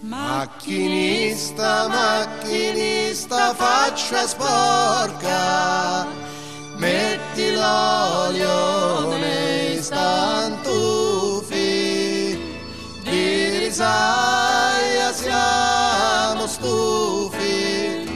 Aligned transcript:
Macchinista, 0.00 1.88
macchinista, 1.88 3.52
faccia 3.52 4.28
sporca, 4.28 6.06
metti 6.76 7.52
l'olio 7.52 9.16
nei 9.18 9.82
stantufi, 9.82 11.58
di 13.02 13.58
risaia 13.58 15.12
siamo 15.12 16.46
stufi, 16.46 18.08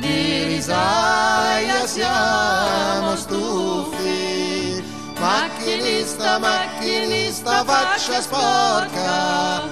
di 0.00 0.44
risaia 0.48 1.86
siamo 1.86 3.14
stufi. 3.14 4.82
Macchinista, 5.16 6.38
macchinista, 6.40 7.62
faccia 7.62 8.20
sporca, 8.20 9.62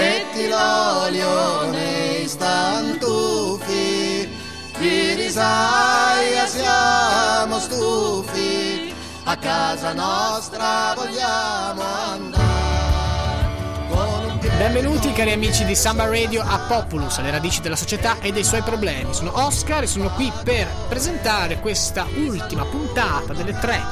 metti 0.00 0.48
l'olio 0.48 1.70
nei 1.70 2.26
stantufi, 2.26 4.28
di 4.78 5.14
risaia 5.14 6.46
siamo 6.46 7.58
stufi, 7.58 8.94
a 9.24 9.36
casa 9.36 9.92
nostra 9.92 10.94
vogliamo 10.96 11.82
andare. 11.82 12.48
Benvenuti 14.56 15.12
cari 15.12 15.32
amici 15.32 15.64
di 15.64 15.74
Samba 15.74 16.06
Radio 16.06 16.42
a 16.42 16.58
Populus, 16.66 17.18
alle 17.18 17.30
radici 17.30 17.60
della 17.60 17.76
società 17.76 18.18
e 18.20 18.32
dei 18.32 18.44
suoi 18.44 18.62
problemi. 18.62 19.14
Sono 19.14 19.32
Oscar 19.34 19.82
e 19.82 19.86
sono 19.86 20.10
qui 20.10 20.30
per 20.44 20.66
presentare 20.88 21.60
questa 21.60 22.06
ultima 22.14 22.64
puntata 22.64 23.32
delle 23.32 23.58
tre 23.58 23.82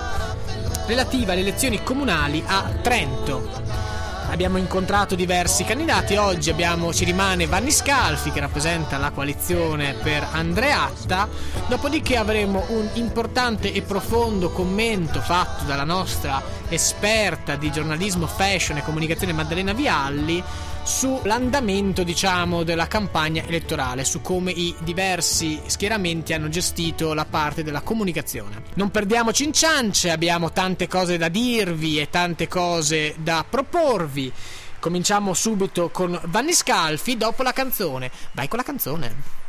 relativa 0.86 1.32
alle 1.32 1.42
elezioni 1.42 1.82
comunali 1.82 2.42
a 2.46 2.64
Trento. 2.82 3.97
Abbiamo 4.30 4.58
incontrato 4.58 5.14
diversi 5.14 5.64
candidati, 5.64 6.16
oggi 6.16 6.50
abbiamo, 6.50 6.92
ci 6.92 7.04
rimane 7.04 7.46
Vanni 7.46 7.70
Scalfi 7.70 8.30
che 8.30 8.40
rappresenta 8.40 8.98
la 8.98 9.10
coalizione 9.10 9.94
per 9.94 10.24
Andreatta, 10.30 11.28
dopodiché 11.66 12.16
avremo 12.16 12.64
un 12.68 12.88
importante 12.92 13.72
e 13.72 13.80
profondo 13.80 14.50
commento 14.50 15.20
fatto 15.20 15.64
dalla 15.64 15.84
nostra 15.84 16.42
esperta 16.68 17.56
di 17.56 17.72
giornalismo 17.72 18.26
fashion 18.26 18.76
e 18.76 18.82
comunicazione 18.82 19.32
Maddalena 19.32 19.72
Vialli 19.72 20.44
sull'andamento 20.88 22.02
diciamo 22.02 22.62
della 22.62 22.86
campagna 22.86 23.42
elettorale, 23.46 24.04
su 24.04 24.22
come 24.22 24.50
i 24.50 24.74
diversi 24.80 25.60
schieramenti 25.66 26.32
hanno 26.32 26.48
gestito 26.48 27.12
la 27.12 27.26
parte 27.26 27.62
della 27.62 27.82
comunicazione. 27.82 28.62
Non 28.74 28.90
perdiamoci 28.90 29.44
in 29.44 29.52
ciance, 29.52 30.10
abbiamo 30.10 30.50
tante 30.50 30.88
cose 30.88 31.18
da 31.18 31.28
dirvi 31.28 32.00
e 32.00 32.08
tante 32.08 32.48
cose 32.48 33.14
da 33.18 33.44
proporvi. 33.48 34.17
Cominciamo 34.80 35.34
subito 35.34 35.90
con 35.90 36.18
Vanni 36.26 36.52
Scalfi 36.52 37.16
dopo 37.16 37.42
la 37.42 37.52
canzone. 37.52 38.10
Vai 38.32 38.48
con 38.48 38.58
la 38.58 38.64
canzone. 38.64 39.46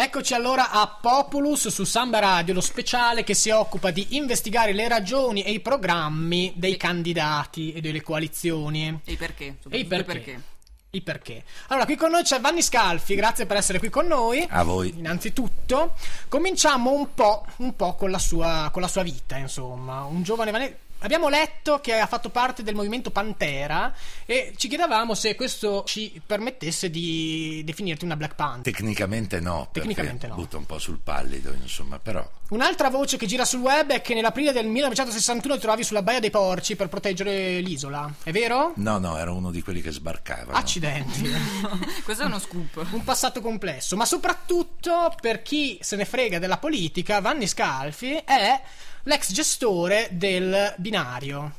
Eccoci 0.00 0.32
allora 0.32 0.70
a 0.70 0.86
Populus 0.86 1.66
su 1.66 1.82
Samba 1.82 2.20
Radio, 2.20 2.54
lo 2.54 2.60
speciale 2.60 3.24
che 3.24 3.34
si 3.34 3.50
occupa 3.50 3.90
di 3.90 4.06
investigare 4.10 4.72
le 4.72 4.86
ragioni 4.86 5.42
e 5.42 5.50
i 5.50 5.58
programmi 5.58 6.52
dei 6.54 6.76
candidati 6.76 7.72
e 7.72 7.80
delle 7.80 8.00
coalizioni. 8.00 9.00
E 9.04 9.12
i 9.12 9.16
perché? 9.16 9.44
E 9.68 9.78
i 9.78 9.84
soprattutto 9.84 10.04
perché. 10.04 10.42
I 10.90 11.02
perché. 11.02 11.44
Allora, 11.66 11.84
qui 11.84 11.96
con 11.96 12.12
noi 12.12 12.22
c'è 12.22 12.38
Vanni 12.38 12.62
Scalfi, 12.62 13.16
grazie 13.16 13.46
per 13.46 13.56
essere 13.56 13.80
qui 13.80 13.90
con 13.90 14.06
noi. 14.06 14.46
A 14.48 14.62
voi. 14.62 14.94
Innanzitutto, 14.96 15.94
cominciamo 16.28 16.92
un 16.92 17.12
po', 17.12 17.44
un 17.56 17.74
po' 17.74 17.96
con, 17.96 18.12
la 18.12 18.20
sua, 18.20 18.70
con 18.72 18.82
la 18.82 18.88
sua 18.88 19.02
vita, 19.02 19.36
insomma. 19.36 20.04
Un 20.04 20.22
giovane 20.22 20.52
Vanni... 20.52 20.76
Abbiamo 21.00 21.28
letto 21.28 21.80
che 21.80 21.94
ha 21.94 22.06
fatto 22.06 22.28
parte 22.28 22.62
del 22.62 22.74
movimento 22.74 23.10
Pantera 23.10 23.94
e 24.26 24.52
ci 24.56 24.68
chiedevamo 24.68 25.14
se 25.14 25.36
questo 25.36 25.84
ci 25.84 26.20
permettesse 26.24 26.90
di 26.90 27.62
definirti 27.64 28.04
una 28.04 28.16
Black 28.16 28.34
Panther. 28.34 28.72
Tecnicamente 28.72 29.38
no, 29.38 29.68
Tecnicamente 29.70 30.26
perché 30.26 30.34
no. 30.34 30.34
butta 30.34 30.56
un 30.56 30.66
po' 30.66 30.78
sul 30.78 30.98
pallido, 30.98 31.54
insomma, 31.60 31.98
però 31.98 32.28
Un'altra 32.48 32.88
voce 32.88 33.18
che 33.18 33.26
gira 33.26 33.44
sul 33.44 33.60
web 33.60 33.90
è 33.90 34.00
che 34.00 34.14
nell'aprile 34.14 34.52
del 34.52 34.66
1961 34.66 35.54
ti 35.54 35.60
trovavi 35.60 35.84
sulla 35.84 36.00
Baia 36.00 36.18
dei 36.18 36.30
Porci 36.30 36.76
per 36.76 36.88
proteggere 36.88 37.60
l'isola. 37.60 38.10
È 38.22 38.30
vero? 38.30 38.72
no, 38.76 38.96
no, 38.96 39.18
era 39.18 39.32
uno 39.32 39.50
di 39.50 39.60
quelli 39.60 39.82
che 39.82 39.90
sbarcavano. 39.90 40.56
Accidenti. 40.56 41.28
Questo 42.02 42.22
è 42.22 42.26
uno 42.26 42.38
scoop. 42.38 42.86
un 42.90 43.04
passato 43.04 43.42
complesso, 43.42 43.96
ma 43.96 44.06
soprattutto 44.06 45.14
per 45.20 45.42
chi 45.42 45.78
se 45.82 45.96
ne 45.96 46.06
frega 46.06 46.38
della 46.38 46.56
politica, 46.56 47.20
Vanni 47.20 47.46
Scalfi 47.46 48.14
è 48.24 48.62
l'ex 49.08 49.32
gestore 49.32 50.08
del 50.12 50.74
binario. 50.76 51.52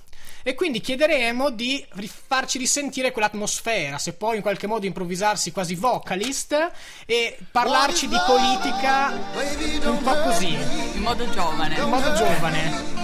E 0.44 0.54
quindi 0.56 0.80
chiederemo 0.80 1.50
di 1.50 1.86
farci 2.28 2.58
risentire 2.58 3.12
quell'atmosfera, 3.12 3.98
se 3.98 4.14
può 4.14 4.34
in 4.34 4.42
qualche 4.42 4.68
modo 4.68 4.86
improvvisarsi 4.86 5.52
quasi 5.52 5.76
vocalist 5.76 6.72
e 7.06 7.38
parlarci 7.52 8.08
di 8.08 8.16
politica 8.26 9.08
un 9.84 10.02
po' 10.02 10.16
così, 10.22 10.54
In 10.94 11.02
modo 11.02 11.30
giovane. 11.30 11.76
in 11.76 11.90
modo 11.90 12.14
giovane. 12.14 12.98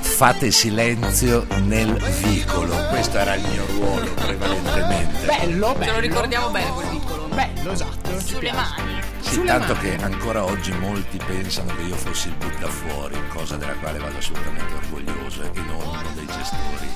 Fate 0.00 0.50
silenzio 0.50 1.46
nel 1.62 1.92
vicolo. 2.22 2.74
Questo 2.88 3.16
era 3.18 3.34
il 3.34 3.46
mio 3.46 3.64
ruolo 3.66 4.12
prevalentemente. 4.14 5.26
Bello, 5.26 5.72
bello. 5.74 5.84
Ce 5.84 5.92
lo 5.92 6.00
ricordiamo 6.00 6.48
bene 6.50 6.70
quel 6.72 6.86
piccolo. 6.88 7.28
Bello, 7.28 7.72
esatto. 7.72 8.20
Sulle 8.20 8.52
mani. 8.52 8.99
Sì, 9.20 9.34
sulle 9.34 9.46
tanto 9.46 9.74
mani. 9.74 9.96
che 9.96 10.02
ancora 10.02 10.44
oggi 10.44 10.72
molti 10.72 11.18
pensano 11.18 11.74
che 11.74 11.82
io 11.82 11.96
fossi 11.96 12.28
il 12.28 12.34
buttafuori, 12.34 13.16
cosa 13.28 13.56
della 13.56 13.74
quale 13.74 13.98
vado 13.98 14.16
assolutamente 14.18 14.74
orgoglioso 14.74 15.42
e 15.42 15.50
non 15.60 15.76
uno 15.76 16.10
dei 16.14 16.26
gestori 16.26 16.88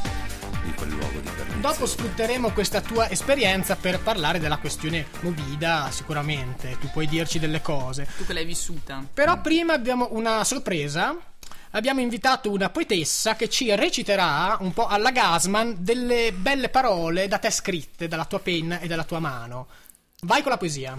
di 0.64 0.72
quel 0.74 0.88
luogo 0.90 1.18
di 1.20 1.28
perdizione. 1.28 1.60
Dopo 1.60 1.86
sfrutteremo 1.86 2.50
questa 2.50 2.80
tua 2.80 3.08
esperienza 3.10 3.76
per 3.76 4.00
parlare 4.00 4.38
della 4.40 4.56
questione 4.58 5.06
Movida, 5.20 5.88
sicuramente. 5.90 6.76
Tu 6.80 6.90
puoi 6.90 7.06
dirci 7.06 7.38
delle 7.38 7.60
cose. 7.60 8.08
Tu 8.16 8.24
che 8.24 8.32
l'hai 8.32 8.44
vissuta. 8.44 9.04
Però 9.12 9.40
prima 9.40 9.74
abbiamo 9.74 10.08
una 10.12 10.42
sorpresa. 10.44 11.14
Abbiamo 11.70 12.00
invitato 12.00 12.50
una 12.52 12.70
poetessa 12.70 13.34
che 13.34 13.48
ci 13.48 13.74
reciterà 13.74 14.56
un 14.60 14.72
po' 14.72 14.86
alla 14.86 15.10
Gasman 15.10 15.76
delle 15.80 16.32
belle 16.32 16.68
parole 16.68 17.26
da 17.26 17.38
te 17.38 17.50
scritte 17.50 18.06
dalla 18.06 18.26
tua 18.26 18.38
penna 18.38 18.78
e 18.78 18.86
dalla 18.86 19.02
tua 19.02 19.18
mano. 19.18 19.66
Vai 20.20 20.40
con 20.42 20.52
la 20.52 20.56
poesia. 20.56 20.96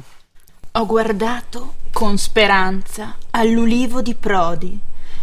Ho 0.77 0.86
guardato 0.86 1.75
con 1.94 2.18
speranza 2.18 3.16
all'ulivo 3.31 4.01
di 4.01 4.13
Prodi 4.13 4.77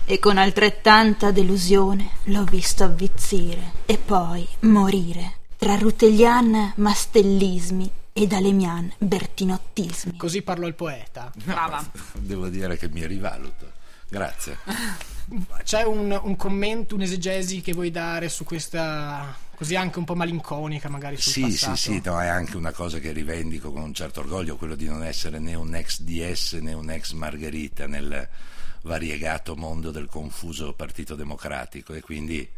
e 0.06 0.18
con 0.18 0.38
altrettanta 0.38 1.30
delusione 1.30 2.12
l'ho 2.24 2.44
visto 2.44 2.84
avvizzire 2.84 3.72
e 3.84 3.98
poi 3.98 4.48
morire 4.60 5.40
tra 5.58 5.76
Rutellian 5.76 6.72
mastellismi 6.76 7.90
ed 8.14 8.32
Alemian 8.32 8.94
bertinottismi. 8.96 10.16
Così 10.16 10.40
parlò 10.40 10.66
il 10.66 10.74
poeta. 10.74 11.30
Brava. 11.44 11.84
Devo 12.14 12.48
dire 12.48 12.78
che 12.78 12.88
mi 12.88 13.06
rivaluto. 13.06 13.72
Grazie. 14.08 14.56
C'è 15.64 15.82
un, 15.82 16.18
un 16.22 16.36
commento, 16.36 16.94
un'esegesi 16.94 17.60
che 17.60 17.74
vuoi 17.74 17.90
dare 17.90 18.30
su 18.30 18.44
questa, 18.44 19.36
così 19.62 19.76
anche 19.76 20.00
un 20.00 20.04
po' 20.04 20.16
malinconica 20.16 20.88
magari 20.88 21.16
sul 21.16 21.30
Sì, 21.30 21.40
passato? 21.42 21.76
sì, 21.76 21.92
sì, 21.92 22.02
no, 22.04 22.20
è 22.20 22.26
anche 22.26 22.56
una 22.56 22.72
cosa 22.72 22.98
che 22.98 23.12
rivendico 23.12 23.70
con 23.70 23.82
un 23.82 23.94
certo 23.94 24.18
orgoglio, 24.18 24.56
quello 24.56 24.74
di 24.74 24.86
non 24.86 25.04
essere 25.04 25.38
né 25.38 25.54
un 25.54 25.72
ex 25.76 26.00
DS 26.00 26.54
né 26.54 26.72
un 26.72 26.90
ex 26.90 27.12
Margherita 27.12 27.86
nel 27.86 28.28
variegato 28.82 29.54
mondo 29.54 29.92
del 29.92 30.06
confuso 30.06 30.72
Partito 30.72 31.14
Democratico 31.14 31.92
e 31.94 32.00
quindi 32.00 32.50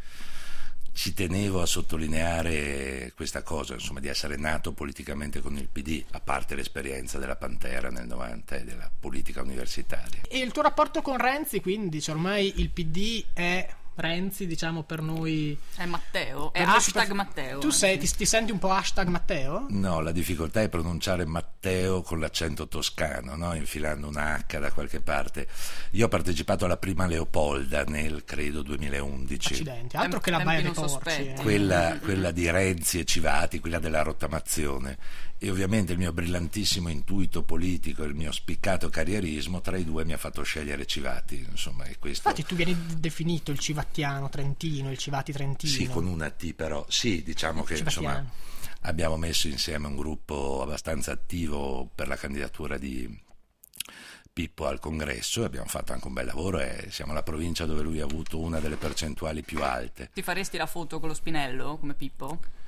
ci 0.95 1.13
tenevo 1.13 1.61
a 1.61 1.67
sottolineare 1.67 3.13
questa 3.15 3.43
cosa, 3.43 3.75
insomma, 3.75 4.01
di 4.01 4.09
essere 4.09 4.37
nato 4.37 4.73
politicamente 4.73 5.41
con 5.41 5.59
il 5.59 5.69
PD, 5.71 6.03
a 6.13 6.21
parte 6.21 6.55
l'esperienza 6.55 7.19
della 7.19 7.37
Pantera 7.37 7.91
nel 7.91 8.07
90 8.07 8.57
e 8.57 8.65
della 8.65 8.91
politica 8.99 9.43
universitaria. 9.43 10.21
E 10.27 10.39
il 10.39 10.53
tuo 10.53 10.63
rapporto 10.63 11.03
con 11.03 11.19
Renzi, 11.19 11.61
quindi, 11.61 12.01
cioè, 12.01 12.15
ormai 12.15 12.61
il 12.61 12.71
PD 12.71 13.25
è 13.35 13.69
Renzi, 13.97 14.47
diciamo 14.47 14.83
per 14.83 15.01
noi. 15.01 15.57
È 15.77 15.85
Matteo. 15.87 16.53
È 16.53 16.63
hashtag 16.63 17.03
super- 17.03 17.15
Matteo. 17.15 17.59
Tu 17.61 17.71
sei, 17.71 17.99
ti, 17.99 18.09
ti 18.09 18.27
senti 18.27 18.51
un 18.53 18.59
po' 18.59 18.71
hashtag 18.71 19.09
Matteo? 19.09 19.67
No, 19.71 20.01
la 20.01 20.13
difficoltà 20.13 20.63
è 20.63 20.69
pronunciare 20.69 21.25
Matteo 21.25 22.03
con 22.03 22.19
l'accento 22.21 22.67
toscano, 22.69 23.37
no? 23.37 23.55
infilando 23.55 24.09
una 24.09 24.37
H 24.47 24.59
da 24.59 24.73
qualche 24.73 25.01
parte. 25.01 25.47
Io 25.93 26.07
ho 26.07 26.09
partecipato 26.09 26.65
alla 26.65 26.77
prima 26.77 27.07
Leopolda 27.07 27.85
nel, 27.85 28.25
credo, 28.25 28.63
2011. 28.63 29.53
Accidenti, 29.53 29.97
altro 29.97 30.21
che 30.21 30.31
la 30.31 30.41
Baia 30.41 30.61
dei 30.63 30.65
non 30.65 30.75
Porci. 30.75 30.91
sospetti. 30.91 31.29
eh. 31.29 31.43
Quella, 31.43 31.99
quella 32.01 32.31
di 32.31 32.51
Renzi 32.51 32.99
e 32.99 33.05
Civati, 33.05 33.61
quella 33.61 33.79
della 33.79 34.03
rottamazione. 34.03 34.99
E 35.45 35.51
ovviamente 35.51 35.93
il 35.93 35.99
mio 35.99 36.11
brillantissimo 36.11 36.89
intuito 36.89 37.43
politico 37.43 38.03
e 38.03 38.07
il 38.07 38.15
mio 38.15 38.33
spiccato 38.33 38.89
carrierismo 38.89 39.61
tra 39.61 39.77
i 39.77 39.85
due 39.85 40.03
mi 40.07 40.15
ha 40.15 40.17
fatto 40.17 40.43
scegliere 40.43 40.87
Civati. 40.87 41.47
Insomma, 41.51 41.85
e 41.85 41.99
questo... 41.99 42.29
Infatti 42.31 42.47
tu 42.49 42.55
vieni 42.55 42.75
definito 42.99 43.51
il 43.51 43.59
civattiano 43.59 44.31
trentino, 44.31 44.91
il 44.91 44.97
civati 44.97 45.33
trentino. 45.33 45.71
Sì, 45.71 45.87
con 45.87 46.07
una 46.07 46.31
T 46.31 46.55
però. 46.55 46.87
Sì, 46.89 47.23
diciamo 47.23 47.63
che 47.63 47.77
insomma 47.77 48.25
abbiamo 48.81 49.19
messo 49.19 49.47
insieme 49.47 49.87
un 49.87 49.97
gruppo 49.97 50.63
abbastanza 50.63 51.13
attivo 51.13 51.91
per 51.95 52.09
la 52.09 52.17
candidatura 52.17 52.79
di 52.79 53.07
Pippo 54.33 54.67
al 54.67 54.81
congresso 54.81 55.43
e 55.43 55.45
abbiamo 55.45 55.69
fatto 55.69 55.93
anche 55.93 56.07
un 56.07 56.15
bel 56.15 56.25
lavoro 56.25 56.61
e 56.61 56.87
siamo 56.89 57.13
la 57.13 57.23
provincia 57.23 57.67
dove 57.67 57.83
lui 57.83 58.01
ha 58.01 58.05
avuto 58.05 58.41
una 58.41 58.61
delle 58.61 58.77
percentuali 58.77 59.43
più 59.43 59.63
alte. 59.63 60.09
Ti 60.11 60.23
faresti 60.23 60.57
la 60.57 60.65
foto 60.65 61.01
con 61.01 61.11
lo 61.11 61.15
spinello 61.15 61.77
come 61.77 61.93
Pippo? 61.93 62.63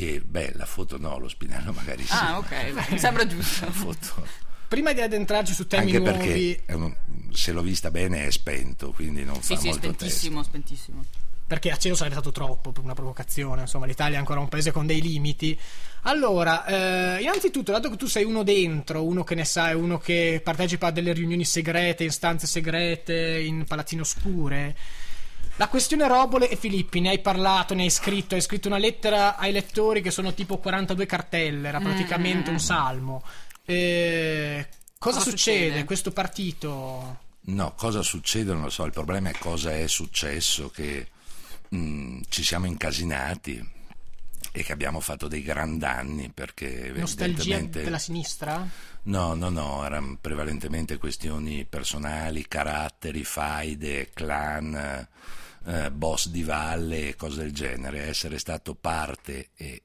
E 0.00 0.20
beh, 0.24 0.52
la 0.54 0.66
foto 0.66 0.96
no, 0.98 1.18
lo 1.18 1.28
spinello 1.28 1.72
magari 1.72 2.04
sì. 2.04 2.12
Ah, 2.12 2.38
ok, 2.38 2.90
mi 2.90 2.98
sembra 2.98 3.26
giusto. 3.26 3.64
La 3.64 3.72
foto. 3.72 4.26
Prima 4.68 4.92
di 4.92 5.00
addentrarci 5.00 5.54
su 5.54 5.66
temi 5.66 5.84
Anche 5.94 5.98
nuovi, 5.98 6.18
perché 6.18 6.74
un- 6.74 6.94
se 7.32 7.52
l'ho 7.52 7.62
vista 7.62 7.90
bene 7.90 8.26
è 8.26 8.30
spento, 8.30 8.92
quindi 8.92 9.24
non 9.24 9.40
Sì, 9.42 9.54
fa 9.54 9.60
sì, 9.60 9.68
molto 9.68 9.82
spentissimo, 9.92 10.42
spentissimo. 10.42 11.04
perché 11.46 11.70
a 11.70 11.76
cielo 11.78 11.94
sarebbe 11.94 12.14
stato 12.16 12.30
troppo 12.32 12.70
per 12.72 12.84
una 12.84 12.92
provocazione, 12.94 13.62
insomma 13.62 13.86
l'Italia 13.86 14.16
è 14.16 14.18
ancora 14.18 14.40
un 14.40 14.48
paese 14.48 14.70
con 14.70 14.86
dei 14.86 15.00
limiti. 15.00 15.58
Allora, 16.02 16.64
eh, 16.66 17.22
innanzitutto, 17.22 17.72
dato 17.72 17.88
che 17.90 17.96
tu 17.96 18.06
sei 18.06 18.24
uno 18.24 18.42
dentro, 18.42 19.04
uno 19.04 19.24
che 19.24 19.34
ne 19.34 19.44
sa, 19.46 19.70
è 19.70 19.74
uno 19.74 19.98
che 19.98 20.40
partecipa 20.44 20.88
a 20.88 20.90
delle 20.90 21.12
riunioni 21.14 21.44
segrete, 21.46 22.04
in 22.04 22.10
stanze 22.12 22.46
segrete, 22.46 23.40
in 23.40 23.64
palazzine 23.64 24.02
oscure, 24.02 24.76
la 25.58 25.68
questione 25.68 26.06
Robole 26.06 26.48
e 26.48 26.54
Filippi, 26.54 27.00
ne 27.00 27.10
hai 27.10 27.18
parlato, 27.18 27.74
ne 27.74 27.82
hai 27.82 27.90
scritto, 27.90 28.36
hai 28.36 28.40
scritto 28.40 28.68
una 28.68 28.78
lettera 28.78 29.36
ai 29.36 29.50
lettori 29.50 30.00
che 30.00 30.12
sono 30.12 30.32
tipo 30.32 30.58
42 30.58 31.04
cartelle, 31.04 31.68
era 31.68 31.80
praticamente 31.80 32.48
un 32.50 32.60
salmo. 32.60 33.24
Eh, 33.64 34.68
cosa, 34.98 35.18
Cosa 35.18 35.30
succede? 35.30 35.58
succede? 35.64 35.84
Questo 35.84 36.12
partito... 36.12 37.26
No, 37.48 37.72
cosa 37.74 38.02
succede 38.02 38.52
non 38.52 38.62
lo 38.62 38.70
so, 38.70 38.84
il 38.84 38.92
problema 38.92 39.30
è 39.30 39.34
cosa 39.36 39.72
è 39.72 39.88
successo, 39.88 40.70
che 40.70 41.08
mm, 41.74 42.20
ci 42.28 42.44
siamo 42.44 42.66
incasinati 42.66 43.76
e 44.52 44.62
che 44.62 44.72
abbiamo 44.72 45.00
fatto 45.00 45.26
dei 45.26 45.42
gran 45.42 45.76
danni 45.78 46.30
perché 46.30 46.92
Nostalgia 46.94 47.24
evidentemente... 47.24 47.82
della 47.82 47.98
sinistra? 47.98 48.64
No, 49.02 49.34
no, 49.34 49.48
no, 49.48 49.84
erano 49.84 50.18
prevalentemente 50.20 50.98
questioni 50.98 51.64
personali, 51.64 52.46
caratteri, 52.46 53.24
faide, 53.24 54.10
clan, 54.12 55.08
eh, 55.66 55.90
boss 55.90 56.28
di 56.28 56.42
valle, 56.42 57.16
cose 57.16 57.42
del 57.42 57.52
genere. 57.52 58.06
Essere 58.06 58.38
stato 58.38 58.74
parte 58.74 59.50
e 59.56 59.82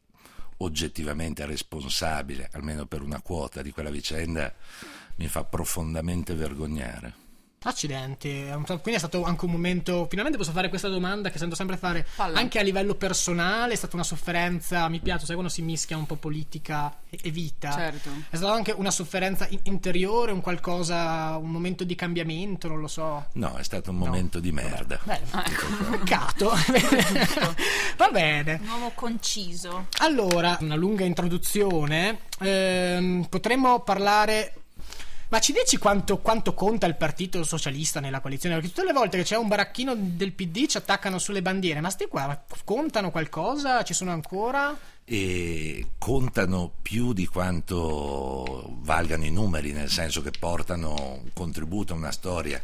oggettivamente 0.58 1.46
responsabile, 1.46 2.50
almeno 2.54 2.86
per 2.86 3.02
una 3.02 3.22
quota 3.22 3.62
di 3.62 3.72
quella 3.72 3.90
vicenda, 3.90 4.54
mi 5.16 5.28
fa 5.28 5.44
profondamente 5.44 6.34
vergognare. 6.34 7.23
Accidenti, 7.64 8.46
quindi 8.66 8.92
è 8.94 8.98
stato 8.98 9.24
anche 9.24 9.46
un 9.46 9.52
momento. 9.52 10.06
Finalmente 10.10 10.38
posso 10.38 10.52
fare 10.52 10.70
questa 10.70 10.88
domanda 10.90 11.30
che 11.30 11.38
sento 11.38 11.56
sempre 11.56 11.78
fare 11.78 12.06
Falla. 12.08 12.38
anche 12.40 12.60
a 12.60 12.62
livello 12.62 12.96
personale. 12.96 13.74
È 13.74 13.76
stata 13.78 13.96
una 13.96 14.04
sofferenza. 14.04 14.88
Mi 14.90 15.00
piace, 15.00 15.26
sai, 15.26 15.36
quando 15.36 15.52
si 15.52 15.62
mischia 15.62 15.98
un 15.98 16.06
po' 16.06 16.16
politica 16.16 16.94
e, 17.10 17.30
vita. 17.32 17.72
Certo. 17.72 18.10
È 18.30 18.36
stata 18.36 18.54
anche 18.54 18.72
una 18.76 18.92
sofferenza 18.92 19.48
in- 19.50 19.60
interiore, 19.64 20.32
un 20.32 20.42
qualcosa, 20.42 21.38
un 21.38 21.50
momento 21.50 21.84
di 21.84 21.96
cambiamento, 21.96 22.68
non 22.68 22.80
lo 22.80 22.88
so. 22.88 23.26
No, 23.34 23.56
è 23.56 23.64
stato 23.64 23.92
un 23.92 23.98
momento 23.98 24.40
di 24.40 24.52
merda. 24.52 25.00
Bene, 25.04 25.22
Ah, 25.32 25.44
ecco. 25.48 25.66
peccato. 25.92 26.52
Va 27.98 28.10
bene. 28.10 28.60
Un 28.62 28.68
uomo 28.70 28.92
conciso. 28.94 29.88
Allora, 30.00 30.58
una 30.62 30.76
lunga 30.76 31.06
introduzione. 31.06 32.20
Ehm, 32.40 33.26
potremmo 33.30 33.80
parlare. 33.82 34.54
Ma 35.34 35.40
ci 35.40 35.52
dici 35.52 35.78
quanto, 35.78 36.20
quanto 36.20 36.54
conta 36.54 36.86
il 36.86 36.94
partito 36.94 37.44
socialista 37.44 38.00
nella 38.00 38.20
coalizione? 38.20 38.54
Perché 38.54 38.70
tutte 38.70 38.86
le 38.86 38.94
volte 38.94 39.18
che 39.18 39.24
c'è 39.24 39.36
un 39.36 39.48
baracchino 39.48 39.96
del 39.96 40.32
PD 40.32 40.68
ci 40.68 40.78
attaccano 40.78 41.18
sulle 41.18 41.42
bandiere. 41.42 41.82
Ma 41.82 41.90
sti 41.90 42.06
qua 42.06 42.44
contano 42.64 43.10
qualcosa? 43.10 43.82
Ci 43.82 43.96
sono 43.96 44.12
ancora? 44.12 44.78
e 45.06 45.88
contano 45.98 46.72
più 46.82 47.14
di 47.14 47.26
quanto 47.26 48.78
valgano 48.82 49.26
i 49.26 49.32
numeri, 49.32 49.72
nel 49.72 49.90
senso 49.90 50.22
che 50.22 50.32
portano 50.38 50.94
un 51.24 51.34
contributo 51.34 51.96
una 51.96 52.12
storia. 52.12 52.62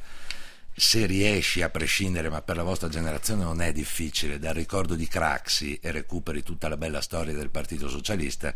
Se 0.72 1.08
riesci 1.08 1.64
a 1.64 1.72
prescindere, 1.72 2.30
ma 2.30 2.44
per 2.44 2.56
la 2.56 2.64
vostra 2.64 2.88
generazione 2.88 3.44
non 3.44 3.62
è 3.62 3.72
difficile, 3.72 4.38
dal 4.38 4.54
ricordo 4.54 4.94
di 4.94 5.08
Craxi 5.08 5.80
e 5.82 5.90
recuperi 5.90 6.44
tutta 6.44 6.70
la 6.70 6.78
bella 6.78 7.02
storia 7.02 7.34
del 7.34 7.50
Partito 7.50 7.90
Socialista, 7.90 8.54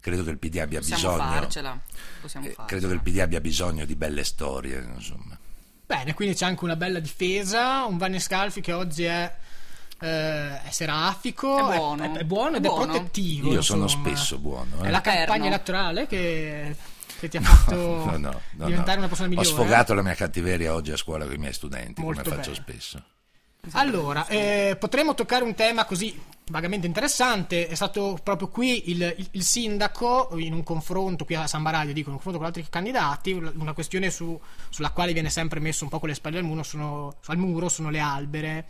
credo 0.00 0.24
che 0.24 0.30
il 0.30 0.38
PD 0.38 0.56
abbia 0.58 0.80
Possiamo 0.80 1.12
bisogno. 1.14 1.30
farcela. 1.32 1.78
Possiamo 2.20 2.46
eh, 2.46 2.48
farcela. 2.50 2.66
credo 2.68 2.86
che 2.88 2.94
il 2.94 3.00
PD 3.02 3.18
abbia 3.20 3.40
bisogno 3.40 3.84
di 3.84 3.94
belle 3.96 4.24
storie, 4.24 4.86
insomma. 4.94 5.38
Bene, 5.86 6.14
quindi 6.14 6.34
c'è 6.34 6.46
anche 6.46 6.64
una 6.64 6.76
bella 6.76 6.98
difesa. 7.00 7.84
Un 7.84 7.96
Vanni 7.98 8.20
Scalfi 8.20 8.60
che 8.60 8.72
oggi 8.72 9.04
è. 9.04 9.34
eh, 10.02 10.62
è 10.62 10.70
serafico, 10.70 11.70
È 11.70 11.76
buono. 11.76 12.02
è, 12.14 12.18
è 12.20 12.24
buono 12.24 12.54
È 12.54 12.56
ed 12.58 12.64
è 12.64 12.68
buono. 12.68 12.92
protettivo. 12.92 13.52
Io 13.52 13.60
sono 13.62 13.82
insomma. 13.82 14.06
spesso 14.08 14.38
buono. 14.38 14.82
eh. 14.82 14.86
È 14.86 14.90
la 14.90 15.00
campagna 15.00 15.46
elettorale 15.48 16.06
che, 16.06 16.74
che 17.18 17.28
ti 17.28 17.36
ha 17.36 17.40
fatto 17.42 17.74
No, 17.74 18.16
no, 18.16 18.40
no, 18.52 18.66
diventare 18.66 18.92
no. 18.94 18.98
una 18.98 19.08
persona 19.08 19.28
migliore. 19.28 19.48
Ho 19.48 19.50
sfogato 19.50 19.92
la 19.94 20.02
mia 20.02 20.14
cattiveria 20.14 20.72
oggi 20.74 20.92
a 20.92 20.96
scuola 20.96 21.24
con 21.24 21.34
i 21.34 21.38
miei 21.38 21.52
studenti, 21.52 22.00
Molto 22.00 22.22
come 22.22 22.36
faccio 22.36 22.50
bene. 22.52 22.62
spesso. 22.62 23.02
Allora, 23.72 24.26
eh, 24.28 24.76
potremmo 24.78 25.14
toccare 25.14 25.44
un 25.44 25.54
tema 25.54 25.84
così 25.84 26.18
vagamente 26.50 26.86
interessante. 26.86 27.66
È 27.66 27.74
stato 27.74 28.18
proprio 28.22 28.48
qui 28.48 28.90
il, 28.90 29.14
il- 29.16 29.28
il 29.32 29.42
sindaco, 29.44 30.30
in 30.36 30.52
un 30.52 30.62
confronto 30.62 31.24
qui 31.24 31.34
a 31.34 31.46
Samba 31.46 31.70
Radio, 31.70 31.92
dico, 31.94 32.08
in 32.10 32.16
un 32.16 32.20
confronto 32.22 32.38
con 32.38 32.46
altri 32.46 32.66
candidati, 32.68 33.32
una 33.32 33.72
questione 33.72 34.10
su- 34.10 34.38
sulla 34.68 34.90
quale 34.90 35.12
viene 35.12 35.30
sempre 35.30 35.60
messo 35.60 35.84
un 35.84 35.90
po' 35.90 35.98
con 35.98 36.08
le 36.08 36.14
spalle 36.14 36.38
al 36.38 36.44
muro 36.44 36.62
sono, 36.62 37.16
al 37.26 37.38
muro 37.38 37.68
sono 37.68 37.90
le 37.90 37.98
albere. 38.00 38.66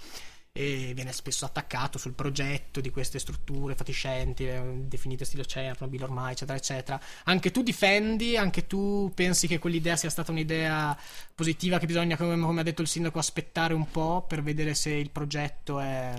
E 0.53 0.91
viene 0.97 1.13
spesso 1.13 1.45
attaccato 1.45 1.97
sul 1.97 2.13
progetto 2.15 2.81
di 2.81 2.91
queste 2.91 3.21
strutture 3.21 3.77
fatiscenti, 3.77 4.49
eh, 4.49 4.61
definite 4.79 5.25
stile 5.25 5.45
Chernobyl 5.45 6.03
ormai, 6.03 6.33
eccetera, 6.33 6.59
eccetera. 6.59 7.01
Anche 7.27 7.53
tu 7.53 7.63
difendi, 7.63 8.37
anche 8.37 8.67
tu 8.67 9.13
pensi 9.15 9.47
che 9.47 9.61
quell'idea 9.61 9.95
sia 9.95 10.11
stata 10.11 10.33
un'idea 10.33 10.99
positiva, 11.37 11.79
che 11.79 11.87
bisogna, 11.87 12.17
come, 12.17 12.37
come 12.37 12.61
ha 12.61 12.65
detto 12.65 12.83
il 12.83 12.89
sindaco, 12.89 13.21
aspettare 13.21 13.75
un 13.75 13.89
po' 13.93 14.25
per 14.27 14.43
vedere 14.43 14.75
se 14.75 14.91
il 14.91 15.11
progetto 15.11 15.79
è 15.79 16.15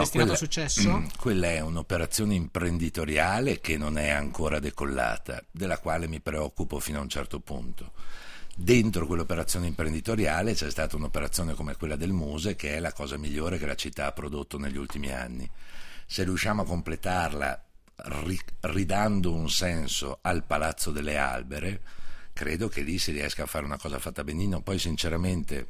destinato 0.00 0.32
al 0.32 0.36
successo? 0.38 1.04
quella 1.18 1.48
è 1.48 1.60
un'operazione 1.60 2.34
imprenditoriale 2.34 3.60
che 3.60 3.76
non 3.76 3.98
è 3.98 4.10
ancora 4.10 4.58
decollata, 4.58 5.44
della 5.50 5.78
quale 5.78 6.08
mi 6.08 6.20
preoccupo 6.20 6.80
fino 6.80 6.98
a 6.98 7.02
un 7.02 7.08
certo 7.08 7.40
punto. 7.40 7.92
Dentro 8.54 9.06
quell'operazione 9.06 9.66
imprenditoriale 9.66 10.54
c'è 10.54 10.70
stata 10.70 10.96
un'operazione 10.96 11.54
come 11.54 11.76
quella 11.76 11.96
del 11.96 12.12
Muse, 12.12 12.54
che 12.54 12.76
è 12.76 12.80
la 12.80 12.92
cosa 12.92 13.16
migliore 13.16 13.58
che 13.58 13.66
la 13.66 13.74
città 13.74 14.06
ha 14.06 14.12
prodotto 14.12 14.58
negli 14.58 14.76
ultimi 14.76 15.12
anni. 15.12 15.48
Se 16.06 16.24
riusciamo 16.24 16.62
a 16.62 16.66
completarla 16.66 17.64
ri- 18.24 18.38
ridando 18.60 19.32
un 19.32 19.48
senso 19.48 20.18
al 20.20 20.44
Palazzo 20.44 20.90
delle 20.90 21.16
Albere, 21.16 21.80
credo 22.32 22.68
che 22.68 22.82
lì 22.82 22.98
si 22.98 23.12
riesca 23.12 23.44
a 23.44 23.46
fare 23.46 23.64
una 23.64 23.78
cosa 23.78 23.98
fatta 23.98 24.22
benino. 24.22 24.60
Poi, 24.60 24.78
sinceramente, 24.78 25.68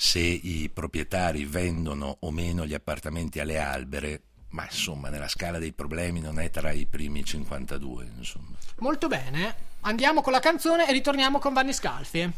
se 0.00 0.20
i 0.20 0.70
proprietari 0.72 1.44
vendono 1.44 2.18
o 2.20 2.30
meno 2.30 2.64
gli 2.64 2.72
appartamenti 2.72 3.40
alle 3.40 3.58
albere, 3.58 4.22
ma 4.50 4.62
insomma 4.62 5.08
nella 5.08 5.26
scala 5.26 5.58
dei 5.58 5.72
problemi 5.72 6.20
non 6.20 6.38
è 6.38 6.50
tra 6.50 6.70
i 6.70 6.86
primi 6.86 7.24
52, 7.24 8.12
insomma. 8.16 8.56
Molto 8.76 9.08
bene, 9.08 9.56
andiamo 9.80 10.22
con 10.22 10.32
la 10.32 10.38
canzone 10.38 10.88
e 10.88 10.92
ritorniamo 10.92 11.40
con 11.40 11.52
Vanni 11.52 11.72
Scalfi. 11.72 12.32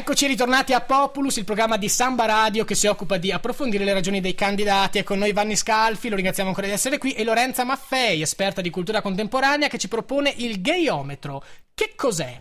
Eccoci 0.00 0.26
ritornati 0.26 0.72
a 0.72 0.80
Populus, 0.80 1.36
il 1.36 1.44
programma 1.44 1.76
di 1.76 1.86
Samba 1.90 2.24
Radio 2.24 2.64
che 2.64 2.74
si 2.74 2.86
occupa 2.86 3.18
di 3.18 3.30
approfondire 3.30 3.84
le 3.84 3.92
ragioni 3.92 4.22
dei 4.22 4.34
candidati. 4.34 4.96
È 4.96 5.02
con 5.02 5.18
noi 5.18 5.34
Vanni 5.34 5.56
Scalfi, 5.56 6.08
lo 6.08 6.16
ringraziamo 6.16 6.48
ancora 6.48 6.66
di 6.66 6.72
essere 6.72 6.96
qui, 6.96 7.12
e 7.12 7.22
Lorenza 7.22 7.64
Maffei, 7.64 8.22
esperta 8.22 8.62
di 8.62 8.70
cultura 8.70 9.02
contemporanea, 9.02 9.68
che 9.68 9.76
ci 9.76 9.88
propone 9.88 10.32
il 10.38 10.62
gayometro. 10.62 11.44
Che 11.74 11.92
cos'è? 11.96 12.40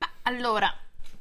Ma 0.00 0.10
allora, 0.24 0.70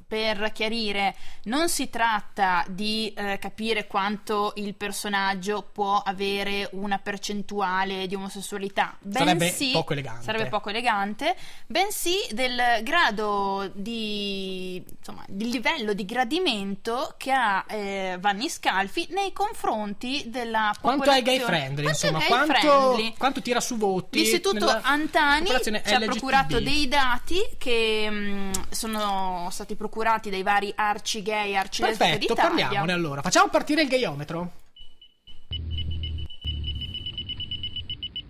per 0.08 0.52
chiarire, 0.54 1.16
non 1.44 1.68
si 1.70 1.90
tratta 1.90 2.64
di 2.70 3.12
eh, 3.16 3.38
capire 3.40 3.88
quanto 3.88 4.54
il 4.56 4.74
personaggio 4.74 5.68
può 5.70 5.98
avere 5.98 6.70
una 6.72 6.98
percentuale 6.98 8.08
di 8.08 8.16
omosessualità, 8.16 8.98
Sarebbe 9.10 9.36
bensì 9.36 9.72
poco 9.72 9.92
elegante. 9.94 10.24
sarebbe 10.24 10.48
poco 10.48 10.70
elegante, 10.70 11.36
bensì 11.66 12.16
del 12.32 12.58
grado 12.84 13.70
di 13.74 14.82
insomma, 14.98 15.24
del 15.28 15.50
livello 15.50 15.92
di 15.94 16.06
gradimento 16.06 17.14
che 17.18 17.32
ha 17.32 17.66
eh, 17.68 18.18
Vanni 18.20 18.48
Scalfi 18.50 19.08
nei 19.12 19.34
confronti 19.34 20.24
della 20.28 20.74
Quanto 20.80 21.12
è 21.12 21.22
gay 21.22 21.40
popolazione. 21.40 21.58
friendly, 21.58 21.84
Quanto 21.84 22.06
insomma, 22.06 22.20
gay 22.20 22.28
quanto, 22.28 22.56
friendly? 22.94 23.14
quanto 23.18 23.42
tira 23.42 23.60
su 23.60 23.76
voti? 23.78 24.20
L'Istituto 24.20 24.70
Antani 24.84 25.42
popolazione 25.42 25.84
ci 25.86 25.94
ha 25.94 26.00
procurato 26.00 26.60
dei 26.62 26.88
dati 26.88 27.42
che 27.58 28.10
mh, 28.10 28.52
sono 28.70 29.48
stati 29.52 29.76
procurati 29.76 29.96
dai 30.30 30.44
vari 30.44 30.72
arci 30.76 31.22
gay, 31.22 31.56
arci 31.56 31.82
lesbiche 31.82 32.10
Perfetto, 32.10 32.34
d'Italia. 32.34 32.66
parliamone 32.66 32.94
allora. 32.94 33.22
Facciamo 33.22 33.50
partire 33.50 33.82
il 33.82 33.88
gayometro. 33.88 34.52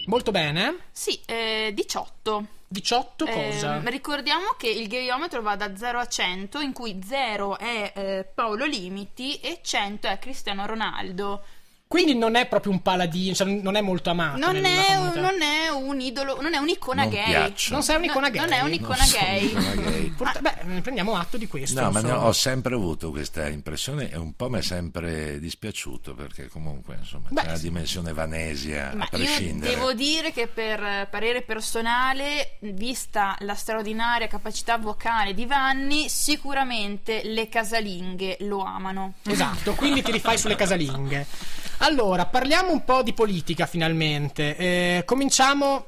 Molto 0.05 0.31
bene. 0.31 0.77
Sì, 0.91 1.19
eh, 1.25 1.71
18. 1.73 2.45
18 2.69 3.25
cosa? 3.25 3.75
Ehm, 3.75 3.89
ricordiamo 3.89 4.55
che 4.57 4.69
il 4.69 4.87
gayometro 4.87 5.41
va 5.41 5.55
da 5.55 5.75
0 5.75 5.99
a 5.99 6.07
100, 6.07 6.59
in 6.59 6.73
cui 6.73 6.99
0 7.05 7.57
è 7.57 7.91
eh, 7.95 8.25
Paolo 8.33 8.65
Limiti 8.65 9.35
e 9.39 9.59
100 9.61 10.07
è 10.07 10.19
Cristiano 10.19 10.65
Ronaldo. 10.65 11.43
Quindi 11.87 12.15
non 12.15 12.35
è 12.35 12.47
proprio 12.47 12.73
un 12.73 12.81
paladino, 12.81 13.33
cioè 13.33 13.47
non 13.47 13.75
è 13.75 13.81
molto 13.81 14.09
amato. 14.09 14.37
Non 14.39 14.55
è, 14.65 14.95
un, 14.97 15.11
non 15.15 15.41
è 15.41 15.69
un 15.69 16.01
idolo, 16.01 16.41
non 16.41 16.53
è 16.53 16.57
un'icona 16.57 17.03
Non 17.03 17.11
gay. 17.11 17.25
piaccio. 17.25 17.71
Non 17.73 17.81
sei 17.81 17.95
un'icona 17.95 18.27
No, 18.27 18.33
gay. 18.33 18.41
non 18.41 18.51
è 18.53 18.57
Non 18.59 18.67
un'icona 18.67 19.03
sono 19.05 19.23
gay. 19.23 19.53
un'icona 19.53 19.89
gay. 19.89 20.09
Porta- 20.17 20.39
Beh, 20.41 20.55
eh, 20.77 20.81
prendiamo 20.81 21.15
atto 21.15 21.37
di 21.37 21.47
questo. 21.47 21.79
No, 21.79 21.89
ma 21.91 22.01
ne 22.01 22.07
insomma. 22.09 22.27
ho 22.27 22.31
sempre 22.33 22.75
avuto 22.75 23.09
questa 23.11 23.47
impressione 23.47 24.11
e 24.11 24.17
un 24.17 24.33
po' 24.35 24.49
mi 24.49 24.59
è 24.59 24.61
sempre 24.61 25.39
dispiaciuto 25.39 26.13
perché 26.13 26.49
comunque 26.49 26.97
insomma 26.99 27.29
Beh, 27.29 27.41
c'è 27.41 27.47
una 27.47 27.55
sì. 27.57 27.63
dimensione 27.63 28.11
vanesia 28.13 28.91
Ma 28.93 29.03
a 29.09 29.17
io 29.17 29.23
prescindere. 29.23 29.73
devo 29.73 29.93
dire 29.93 30.33
che 30.33 30.47
per 30.47 31.07
parere 31.09 31.41
personale, 31.41 32.57
vista 32.61 33.35
la 33.39 33.55
straordinaria 33.55 34.27
capacità 34.27 34.77
vocale 34.77 35.33
di 35.33 35.45
Vanni, 35.45 36.09
sicuramente 36.09 37.21
le 37.23 37.47
casalinghe 37.47 38.37
lo 38.41 38.61
amano. 38.63 39.13
Esatto, 39.23 39.73
quindi 39.73 40.01
ti 40.01 40.11
rifai 40.11 40.37
sulle 40.37 40.55
casalinghe. 40.55 41.25
Allora, 41.79 42.25
parliamo 42.25 42.71
un 42.71 42.83
po' 42.83 43.03
di 43.03 43.13
politica 43.13 43.65
finalmente. 43.65 44.55
Eh, 44.55 45.03
cominciamo. 45.05 45.87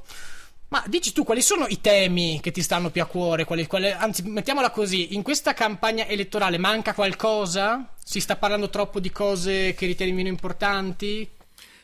Ma 0.70 0.84
dici 0.86 1.14
tu 1.14 1.24
quali 1.24 1.42
sono 1.42 1.66
i 1.68 1.82
temi 1.82 2.40
che 2.42 2.52
ti 2.52 2.62
stanno 2.62 2.92
più 2.92 3.02
a 3.02 3.06
cuore? 3.06 3.44
Quali- 3.44 3.66
quali- 3.66 3.90
anzi, 3.90 4.22
mettiamola 4.22 4.70
così: 4.70 5.16
in 5.16 5.24
questa 5.24 5.54
campagna 5.56 6.06
elettorale 6.06 6.60
manca 6.60 6.94
qualcosa? 6.94 7.94
Si 8.04 8.20
sta 8.20 8.36
parlando 8.36 8.70
troppo 8.70 9.00
di 9.00 9.10
cose 9.10 9.74
che 9.74 9.88
ritieni 9.88 10.12
meno 10.12 10.28
importanti? 10.28 11.28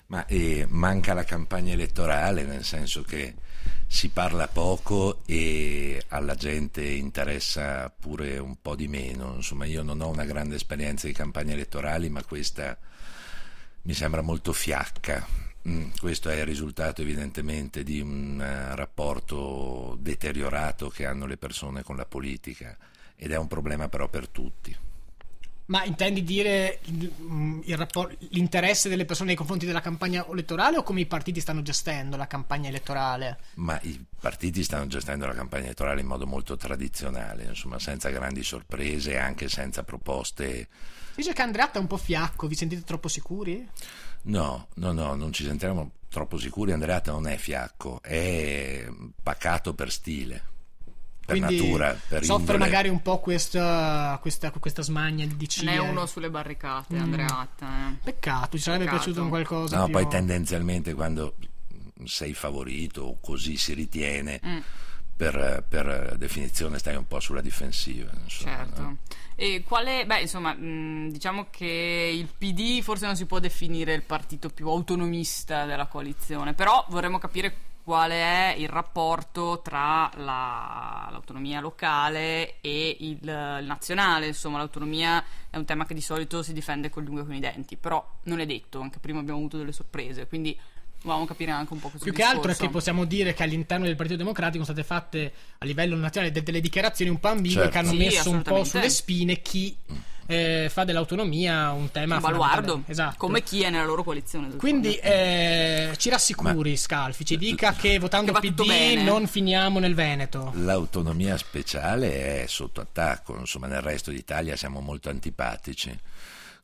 Ma 0.07 0.25
eh, 0.27 0.67
manca 0.69 1.15
la 1.15 1.23
campagna 1.23 1.73
elettorale, 1.73 2.43
nel 2.43 2.63
senso 2.63 3.01
che 3.01 3.33
si 3.87 4.09
parla 4.09 4.47
poco 4.47 5.21
e 5.25 6.03
alla 6.09 6.35
gente 6.35 6.83
interessa 6.83 7.91
pure 7.99 8.37
un 8.37 8.57
po' 8.61 8.75
di 8.75 8.87
meno. 8.87 9.33
Insomma, 9.35 9.65
io 9.65 9.81
non 9.81 9.99
ho 10.01 10.09
una 10.09 10.25
grande 10.25 10.55
esperienza 10.57 11.07
di 11.07 11.13
campagne 11.13 11.53
elettorali, 11.53 12.09
ma 12.09 12.23
questa 12.23 12.77
mi 13.85 13.93
sembra 13.93 14.21
molto 14.21 14.53
fiacca. 14.53 15.25
Mm, 15.67 15.89
Questo 15.99 16.29
è 16.29 16.39
il 16.39 16.45
risultato 16.45 17.01
evidentemente 17.01 17.83
di 17.83 17.99
un 17.99 18.39
eh, 18.39 18.75
rapporto 18.75 19.97
deteriorato 19.99 20.89
che 20.89 21.05
hanno 21.05 21.25
le 21.25 21.37
persone 21.37 21.81
con 21.81 21.95
la 21.95 22.05
politica 22.05 22.77
ed 23.15 23.31
è 23.31 23.37
un 23.37 23.47
problema 23.47 23.87
però 23.89 24.07
per 24.07 24.27
tutti. 24.27 24.75
Ma 25.67 25.83
intendi 25.83 26.23
dire 26.23 26.79
mm, 26.91 27.61
il 27.63 27.77
rappor- 27.77 28.15
l'interesse 28.29 28.89
delle 28.89 29.05
persone 29.05 29.29
nei 29.29 29.37
confronti 29.37 29.65
della 29.65 29.81
campagna 29.81 30.23
elettorale 30.29 30.77
o 30.77 30.83
come 30.83 31.01
i 31.01 31.07
partiti 31.07 31.39
stanno 31.39 31.63
gestendo 31.63 32.17
la 32.17 32.27
campagna 32.27 32.69
elettorale? 32.69 33.39
Ma 33.55 33.79
i 33.81 34.03
partiti 34.19 34.63
stanno 34.63 34.85
gestendo 34.85 35.25
la 35.25 35.33
campagna 35.33 35.65
elettorale 35.65 36.01
in 36.01 36.07
modo 36.07 36.27
molto 36.27 36.55
tradizionale, 36.55 37.45
insomma, 37.45 37.79
senza 37.79 38.09
grandi 38.09 38.43
sorprese 38.43 39.13
e 39.13 39.17
anche 39.17 39.49
senza 39.49 39.83
proposte. 39.83 40.67
Dice 41.15 41.33
che 41.33 41.41
Andreatta 41.41 41.77
è 41.77 41.81
un 41.81 41.87
po' 41.87 41.97
fiacco, 41.97 42.47
vi 42.47 42.55
sentite 42.55 42.83
troppo 42.83 43.07
sicuri? 43.07 43.67
No, 44.23 44.67
no, 44.75 44.91
no, 44.91 45.15
non 45.15 45.31
ci 45.31 45.43
sentiamo 45.45 45.91
troppo 46.09 46.37
sicuri. 46.37 46.71
Andreatta 46.71 47.11
non 47.11 47.27
è 47.27 47.37
fiacco, 47.37 48.01
è 48.01 48.85
pacato 49.21 49.73
per 49.73 49.91
stile, 49.91 50.43
per 51.25 51.37
Quindi 51.37 51.57
natura, 51.61 51.97
per 52.07 52.23
soffre 52.23 52.53
indole. 52.53 52.57
magari 52.57 52.89
un 52.89 53.01
po' 53.01 53.19
questa, 53.19 54.17
questa, 54.21 54.51
questa 54.51 54.81
smania 54.81 55.25
di 55.27 55.35
DC. 55.37 55.61
Non 55.63 55.73
è 55.73 55.77
uno 55.77 56.05
sulle 56.05 56.29
barricate, 56.29 56.97
Andreatta. 56.97 57.89
eh. 57.91 57.97
Peccato, 58.03 58.57
ci 58.57 58.63
sarebbe 58.63 58.83
Peccato. 58.85 59.01
piaciuto 59.03 59.23
un 59.23 59.29
qualcosa 59.29 59.77
No, 59.77 59.83
più... 59.85 59.93
poi 59.93 60.07
tendenzialmente 60.07 60.93
quando 60.93 61.35
sei 62.03 62.33
favorito 62.33 63.03
o 63.03 63.17
così 63.21 63.57
si 63.57 63.73
ritiene, 63.73 64.39
Mm. 64.45 64.57
Per, 65.15 65.65
per 65.67 66.15
definizione 66.17 66.77
stai 66.77 66.95
un 66.95 67.07
po' 67.07 67.19
sulla 67.19 67.41
difensiva. 67.41 68.09
insomma, 68.23 68.55
Certo. 68.57 68.81
no? 68.81 68.97
E 69.35 69.63
quale, 69.65 70.05
beh, 70.05 70.21
insomma, 70.21 70.53
mh, 70.53 71.09
diciamo 71.11 71.47
che 71.49 72.11
il 72.13 72.27
PD 72.37 72.81
forse 72.81 73.05
non 73.05 73.15
si 73.15 73.25
può 73.25 73.39
definire 73.39 73.93
il 73.93 74.03
partito 74.03 74.49
più 74.49 74.67
autonomista 74.69 75.65
della 75.65 75.87
coalizione, 75.87 76.53
però 76.53 76.85
vorremmo 76.89 77.17
capire 77.17 77.55
quale 77.83 78.15
è 78.15 78.55
il 78.57 78.67
rapporto 78.67 79.61
tra 79.61 80.09
la- 80.15 81.07
l'autonomia 81.11 81.59
locale 81.59 82.59
e 82.61 82.97
il, 83.01 83.19
il 83.21 83.65
nazionale. 83.65 84.27
Insomma, 84.27 84.57
l'autonomia 84.57 85.23
è 85.51 85.57
un 85.57 85.65
tema 85.65 85.85
che 85.85 85.93
di 85.93 86.01
solito 86.01 86.41
si 86.41 86.51
difende 86.53 86.89
con 86.89 87.03
l'unghie 87.03 87.21
e 87.21 87.25
con 87.25 87.35
i 87.35 87.39
denti, 87.39 87.77
però 87.77 88.03
non 88.23 88.39
è 88.39 88.45
detto, 88.47 88.79
anche 88.79 88.97
prima 88.99 89.19
abbiamo 89.19 89.37
avuto 89.39 89.57
delle 89.57 89.71
sorprese, 89.71 90.25
quindi 90.27 90.57
volevamo 91.01 91.25
capire 91.25 91.51
anche 91.51 91.73
un 91.73 91.79
po' 91.79 91.89
questo 91.89 92.05
Più 92.07 92.13
che 92.15 92.23
altro 92.23 92.39
è 92.41 92.47
discorso. 92.47 92.65
che 92.65 92.69
possiamo 92.71 93.05
dire 93.05 93.33
che 93.33 93.43
all'interno 93.43 93.85
del 93.85 93.95
Partito 93.95 94.17
Democratico 94.17 94.63
sono 94.63 94.75
state 94.77 94.87
fatte 94.87 95.33
a 95.59 95.65
livello 95.65 95.95
nazionale 95.95 96.31
de- 96.33 96.43
delle 96.43 96.61
dichiarazioni 96.61 97.11
un 97.11 97.19
po' 97.19 97.27
ambigue 97.29 97.63
Certo. 97.63 97.69
che 97.71 97.77
hanno 97.77 97.89
Sì, 97.91 97.97
messo 97.97 98.29
un 98.31 98.41
po' 98.41 98.63
sulle 98.63 98.89
spine 98.89 99.41
chi 99.41 99.75
eh, 100.27 100.69
fa 100.71 100.83
dell'autonomia 100.85 101.71
un 101.71 101.91
tema 101.91 102.15
un 102.15 102.21
baluardo. 102.21 102.81
Esatto. 102.87 103.13
come 103.17 103.43
chi 103.43 103.61
è 103.61 103.69
nella 103.69 103.85
loro 103.85 104.03
coalizione. 104.03 104.55
Quindi 104.55 104.95
eh, 104.95 105.93
ci 105.97 106.09
rassicuri, 106.09 106.75
Scalfi, 106.75 107.23
ci 107.23 107.37
dica 107.37 107.73
che 107.73 107.99
votando 107.99 108.31
Che 108.33 108.49
PD 108.51 108.65
bene. 108.65 109.03
non 109.03 109.27
finiamo 109.27 109.77
nel 109.77 109.93
Veneto. 109.93 110.51
L'autonomia 110.55 111.37
speciale 111.37 112.41
è 112.41 112.47
sotto 112.47 112.81
attacco, 112.81 113.37
insomma 113.37 113.67
nel 113.67 113.81
resto 113.81 114.09
d'Italia 114.09 114.55
siamo 114.55 114.79
molto 114.79 115.09
antipatici. 115.09 115.95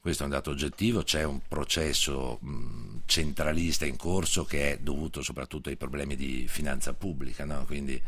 Questo 0.02 0.24
è 0.24 0.26
un 0.26 0.32
dato 0.32 0.50
oggettivo, 0.50 1.04
c'è 1.04 1.22
un 1.22 1.42
processo 1.48 2.40
centralista 3.06 3.86
in 3.86 3.98
corso 3.98 4.46
che 4.46 4.72
è 4.72 4.80
dovuto 4.80 5.22
soprattutto 5.22 5.70
ai 5.70 5.78
problemi 5.78 6.16
di 6.16 6.48
finanza 6.48 6.94
pubblica, 6.94 7.46
no? 7.46 7.66
quindi 7.66 8.02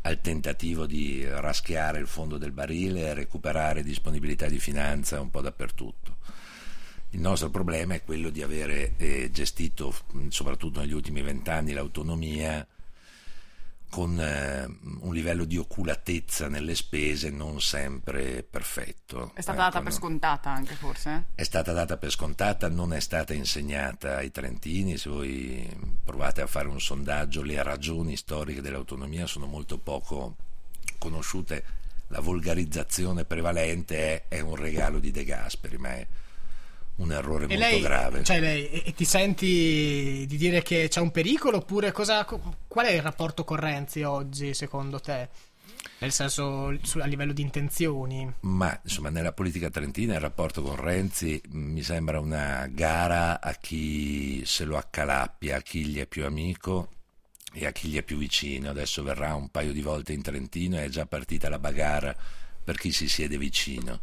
al 0.00 0.20
tentativo 0.20 0.86
di 0.86 1.24
raschiare 1.24 2.00
il 2.00 2.08
fondo 2.08 2.36
del 2.36 2.50
barile 2.50 3.02
e 3.02 3.14
recuperare 3.14 3.84
disponibilità 3.84 4.48
di 4.48 4.58
finanza 4.58 5.20
un 5.20 5.30
po' 5.30 5.40
dappertutto. 5.40 6.16
Il 7.10 7.20
nostro 7.20 7.48
problema 7.48 7.94
è 7.94 8.02
quello 8.02 8.30
di 8.30 8.42
avere 8.42 8.94
eh, 8.96 9.30
gestito, 9.30 9.94
soprattutto 10.30 10.80
negli 10.80 10.94
ultimi 10.94 11.22
vent'anni, 11.22 11.74
l'autonomia 11.74 12.66
con 13.88 14.20
eh, 14.20 14.66
un 15.00 15.14
livello 15.14 15.44
di 15.44 15.56
oculatezza 15.56 16.48
nelle 16.48 16.74
spese 16.74 17.30
non 17.30 17.60
sempre 17.60 18.42
perfetto. 18.42 19.32
è 19.34 19.40
stata 19.40 19.58
data 19.58 19.76
Ecco, 19.76 19.84
per 19.84 19.92
scontata 19.92 20.50
anche 20.50 20.74
forse. 20.74 21.26
È 21.34 21.42
stata 21.42 21.72
data 21.72 21.96
per 21.96 22.10
scontata, 22.10 22.68
non 22.68 22.92
è 22.92 23.00
stata 23.00 23.32
insegnata 23.32 24.16
ai 24.16 24.30
trentini. 24.30 24.96
Se 24.96 25.08
voi 25.08 25.68
provate 26.04 26.42
a 26.42 26.46
fare 26.46 26.68
un 26.68 26.80
sondaggio, 26.80 27.42
le 27.42 27.62
ragioni 27.62 28.16
storiche 28.16 28.60
dell'autonomia 28.60 29.26
sono 29.26 29.46
molto 29.46 29.78
poco 29.78 30.36
conosciute. 30.98 31.64
La 32.08 32.20
volgarizzazione 32.20 33.24
prevalente 33.24 33.96
è, 33.96 34.36
è 34.36 34.40
un 34.40 34.54
regalo 34.54 34.98
di 35.00 35.10
De 35.10 35.24
Gasperi, 35.24 35.76
ma 35.78 35.90
è 35.90 36.06
un 36.96 37.12
errore 37.12 37.44
E 37.44 37.48
molto 37.48 37.62
lei, 37.62 37.80
grave. 37.80 38.24
cioè 38.24 38.40
lei, 38.40 38.70
e- 38.70 38.82
e 38.86 38.92
ti 38.94 39.04
senti 39.04 40.24
di 40.26 40.36
dire 40.36 40.62
che 40.62 40.88
c'è 40.88 41.00
un 41.00 41.10
pericolo 41.10 41.58
oppure 41.58 41.92
cosa, 41.92 42.24
co- 42.24 42.40
qual 42.66 42.86
è 42.86 42.92
il 42.92 43.02
rapporto 43.02 43.44
con 43.44 43.58
Renzi 43.58 44.02
oggi 44.02 44.54
secondo 44.54 44.98
te? 45.00 45.28
Nel 45.98 46.12
senso 46.12 46.76
su- 46.82 46.98
a 46.98 47.06
livello 47.06 47.32
di 47.32 47.42
intenzioni? 47.42 48.30
Ma 48.40 48.78
insomma, 48.82 49.08
nella 49.10 49.32
politica 49.32 49.70
trentina 49.70 50.14
il 50.14 50.20
rapporto 50.20 50.62
con 50.62 50.76
Renzi 50.76 51.40
mh, 51.48 51.58
mi 51.58 51.82
sembra 51.82 52.18
una 52.20 52.66
gara 52.70 53.40
a 53.40 53.52
chi 53.54 54.42
se 54.44 54.64
lo 54.64 54.76
accalappia, 54.76 55.56
a 55.56 55.60
chi 55.62 55.86
gli 55.86 55.98
è 55.98 56.06
più 56.06 56.24
amico 56.26 56.90
e 57.52 57.64
a 57.66 57.72
chi 57.72 57.88
gli 57.88 57.96
è 57.96 58.02
più 58.02 58.16
vicino. 58.18 58.68
Adesso 58.70 59.02
verrà 59.02 59.34
un 59.34 59.48
paio 59.50 59.72
di 59.72 59.80
volte 59.80 60.12
in 60.12 60.20
Trentino 60.22 60.76
e 60.78 60.84
è 60.84 60.88
già 60.88 61.06
partita 61.06 61.48
la 61.48 61.58
bagarra 61.58 62.14
per 62.62 62.76
chi 62.76 62.90
si 62.92 63.08
siede 63.08 63.38
vicino. 63.38 64.00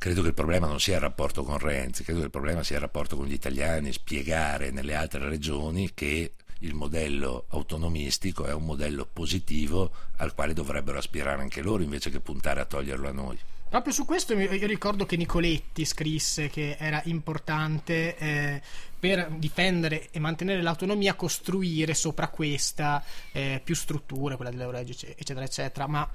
Credo 0.00 0.22
che 0.22 0.28
il 0.28 0.34
problema 0.34 0.66
non 0.66 0.80
sia 0.80 0.94
il 0.94 1.02
rapporto 1.02 1.44
con 1.44 1.58
Renzi, 1.58 2.04
credo 2.04 2.20
che 2.20 2.24
il 2.24 2.30
problema 2.30 2.62
sia 2.62 2.76
il 2.76 2.80
rapporto 2.80 3.16
con 3.16 3.26
gli 3.26 3.34
italiani, 3.34 3.92
spiegare 3.92 4.70
nelle 4.70 4.94
altre 4.94 5.28
regioni 5.28 5.92
che 5.92 6.32
il 6.60 6.72
modello 6.72 7.44
autonomistico 7.48 8.46
è 8.46 8.54
un 8.54 8.64
modello 8.64 9.06
positivo 9.12 9.92
al 10.16 10.32
quale 10.34 10.54
dovrebbero 10.54 10.96
aspirare 10.96 11.42
anche 11.42 11.60
loro 11.60 11.82
invece 11.82 12.08
che 12.08 12.20
puntare 12.20 12.60
a 12.60 12.64
toglierlo 12.64 13.08
a 13.08 13.12
noi. 13.12 13.38
Proprio 13.68 13.92
su 13.92 14.06
questo 14.06 14.32
io 14.32 14.66
ricordo 14.66 15.04
che 15.04 15.18
Nicoletti 15.18 15.84
scrisse 15.84 16.48
che 16.48 16.76
era 16.78 17.02
importante 17.04 18.16
eh, 18.16 18.62
per 18.98 19.30
difendere 19.32 20.08
e 20.10 20.18
mantenere 20.18 20.62
l'autonomia 20.62 21.12
costruire 21.12 21.92
sopra 21.92 22.28
questa 22.28 23.04
eh, 23.32 23.60
più 23.62 23.74
strutture, 23.74 24.36
quella 24.36 24.50
dell'Euregio 24.50 24.92
eccetera 25.14 25.44
eccetera, 25.44 25.86
ma 25.86 26.08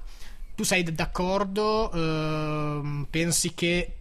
tu 0.56 0.64
sei 0.64 0.84
d'accordo? 0.84 1.92
Ehm, 1.92 3.08
pensi 3.10 3.54
che 3.54 3.96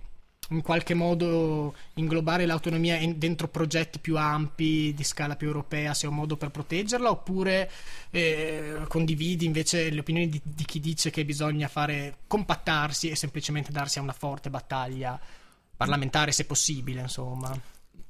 in 0.50 0.62
qualche 0.62 0.94
modo 0.94 1.75
inglobare 1.94 2.44
l'autonomia 2.46 2.96
in- 2.96 3.18
dentro 3.18 3.49
progetti 3.49 3.99
più 3.99 4.16
ampi 4.16 4.92
di 4.94 5.04
scala 5.04 5.37
più 5.37 5.46
europea 5.46 5.94
sia 5.94 6.08
un 6.08 6.16
modo 6.16 6.37
per 6.37 6.50
proteggerla 6.50 7.11
oppure 7.11 7.70
eh, 8.11 8.84
condividi 8.88 9.46
invece 9.46 9.90
le 9.90 10.00
opinioni 10.00 10.28
di, 10.28 10.40
di 10.42 10.64
chi 10.64 10.80
dice 10.80 11.11
che 11.11 11.25
bisogna 11.25 11.68
fare 11.68 12.18
compattarsi 12.26 13.08
e 13.08 13.16
semplicemente 13.16 13.73
darsi 13.73 13.99
a 13.99 14.02
una 14.02 14.12
forte 14.12 14.50
battaglia 14.50 15.18
parlamentare 15.76 16.30
se 16.30 16.44
possibile 16.44 17.00
insomma 17.00 17.58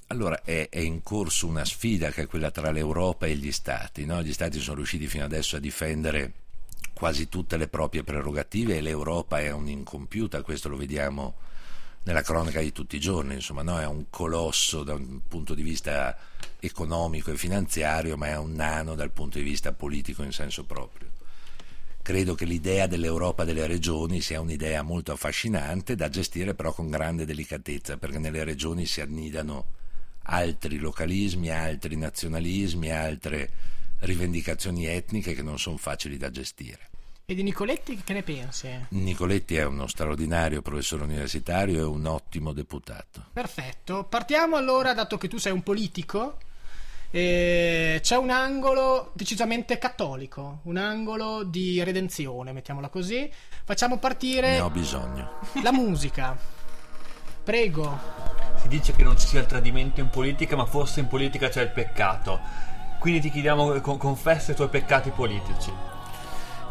Allora 0.08 0.42
è, 0.42 0.68
è 0.68 0.80
in 0.80 1.02
corso 1.02 1.46
una 1.46 1.64
sfida 1.64 2.10
che 2.10 2.22
è 2.22 2.26
quella 2.26 2.50
tra 2.50 2.70
l'Europa 2.70 3.26
e 3.26 3.36
gli 3.36 3.52
Stati. 3.52 4.04
no? 4.04 4.22
Gli 4.22 4.32
Stati 4.32 4.58
sono 4.60 4.76
riusciti 4.76 5.06
fino 5.06 5.24
adesso 5.24 5.56
a 5.56 5.60
difendere 5.60 6.43
quasi 6.94 7.28
tutte 7.28 7.56
le 7.56 7.68
proprie 7.68 8.04
prerogative 8.04 8.76
e 8.76 8.80
l'Europa 8.80 9.40
è 9.40 9.50
un'incompiuta, 9.50 10.42
questo 10.42 10.68
lo 10.68 10.76
vediamo 10.76 11.34
nella 12.04 12.22
cronaca 12.22 12.60
di 12.60 12.72
tutti 12.72 12.96
i 12.96 13.00
giorni, 13.00 13.34
insomma, 13.34 13.62
no? 13.62 13.80
è 13.80 13.86
un 13.86 14.06
colosso 14.10 14.84
da 14.84 14.94
un 14.94 15.20
punto 15.26 15.54
di 15.54 15.62
vista 15.62 16.16
economico 16.60 17.30
e 17.30 17.36
finanziario, 17.36 18.16
ma 18.16 18.28
è 18.28 18.36
un 18.36 18.52
nano 18.52 18.94
dal 18.94 19.10
punto 19.10 19.38
di 19.38 19.44
vista 19.44 19.72
politico 19.72 20.22
in 20.22 20.32
senso 20.32 20.64
proprio. 20.64 21.08
Credo 22.02 22.34
che 22.34 22.44
l'idea 22.44 22.86
dell'Europa 22.86 23.44
delle 23.44 23.66
regioni 23.66 24.20
sia 24.20 24.40
un'idea 24.40 24.82
molto 24.82 25.12
affascinante 25.12 25.94
da 25.94 26.10
gestire 26.10 26.54
però 26.54 26.72
con 26.72 26.90
grande 26.90 27.24
delicatezza, 27.24 27.96
perché 27.96 28.18
nelle 28.18 28.44
regioni 28.44 28.84
si 28.84 29.00
annidano 29.00 29.66
altri 30.24 30.76
localismi, 30.78 31.50
altri 31.50 31.96
nazionalismi, 31.96 32.90
altre 32.90 33.50
rivendicazioni 34.00 34.86
etniche 34.86 35.34
che 35.34 35.42
non 35.42 35.58
sono 35.58 35.76
facili 35.76 36.16
da 36.16 36.30
gestire. 36.30 36.90
e 37.26 37.34
di 37.34 37.42
Nicoletti 37.42 37.96
che 38.04 38.12
ne 38.12 38.22
pensi? 38.22 38.68
Nicoletti 38.90 39.56
è 39.56 39.64
uno 39.64 39.86
straordinario 39.86 40.60
professore 40.62 41.04
universitario 41.04 41.78
e 41.78 41.84
un 41.84 42.04
ottimo 42.06 42.52
deputato. 42.52 43.24
Perfetto, 43.32 44.04
partiamo 44.04 44.56
allora, 44.56 44.92
dato 44.92 45.16
che 45.16 45.26
tu 45.28 45.38
sei 45.38 45.52
un 45.52 45.62
politico, 45.62 46.36
eh, 47.10 47.98
c'è 48.02 48.16
un 48.16 48.28
angolo 48.30 49.12
decisamente 49.14 49.78
cattolico, 49.78 50.60
un 50.64 50.76
angolo 50.76 51.44
di 51.44 51.82
redenzione, 51.82 52.52
mettiamola 52.52 52.88
così. 52.88 53.30
Facciamo 53.64 53.94
Ne 53.94 54.00
partire 54.00 54.60
ho 54.60 54.68
bisogno. 54.68 55.38
la 55.62 55.72
musica. 55.72 56.36
Prego. 57.42 57.98
Si 58.60 58.68
dice 58.68 58.92
che 58.94 59.02
non 59.02 59.18
ci 59.18 59.26
sia 59.26 59.40
il 59.40 59.46
tradimento 59.46 60.00
in 60.00 60.08
politica, 60.10 60.56
ma 60.56 60.66
forse 60.66 61.00
in 61.00 61.06
politica 61.06 61.48
c'è 61.48 61.62
il 61.62 61.70
peccato. 61.70 62.40
Quindi 63.04 63.20
ti 63.20 63.30
chiediamo, 63.30 63.80
con- 63.82 63.98
confessa 63.98 64.52
i 64.52 64.54
tuoi 64.54 64.70
peccati 64.70 65.10
politici. 65.10 65.70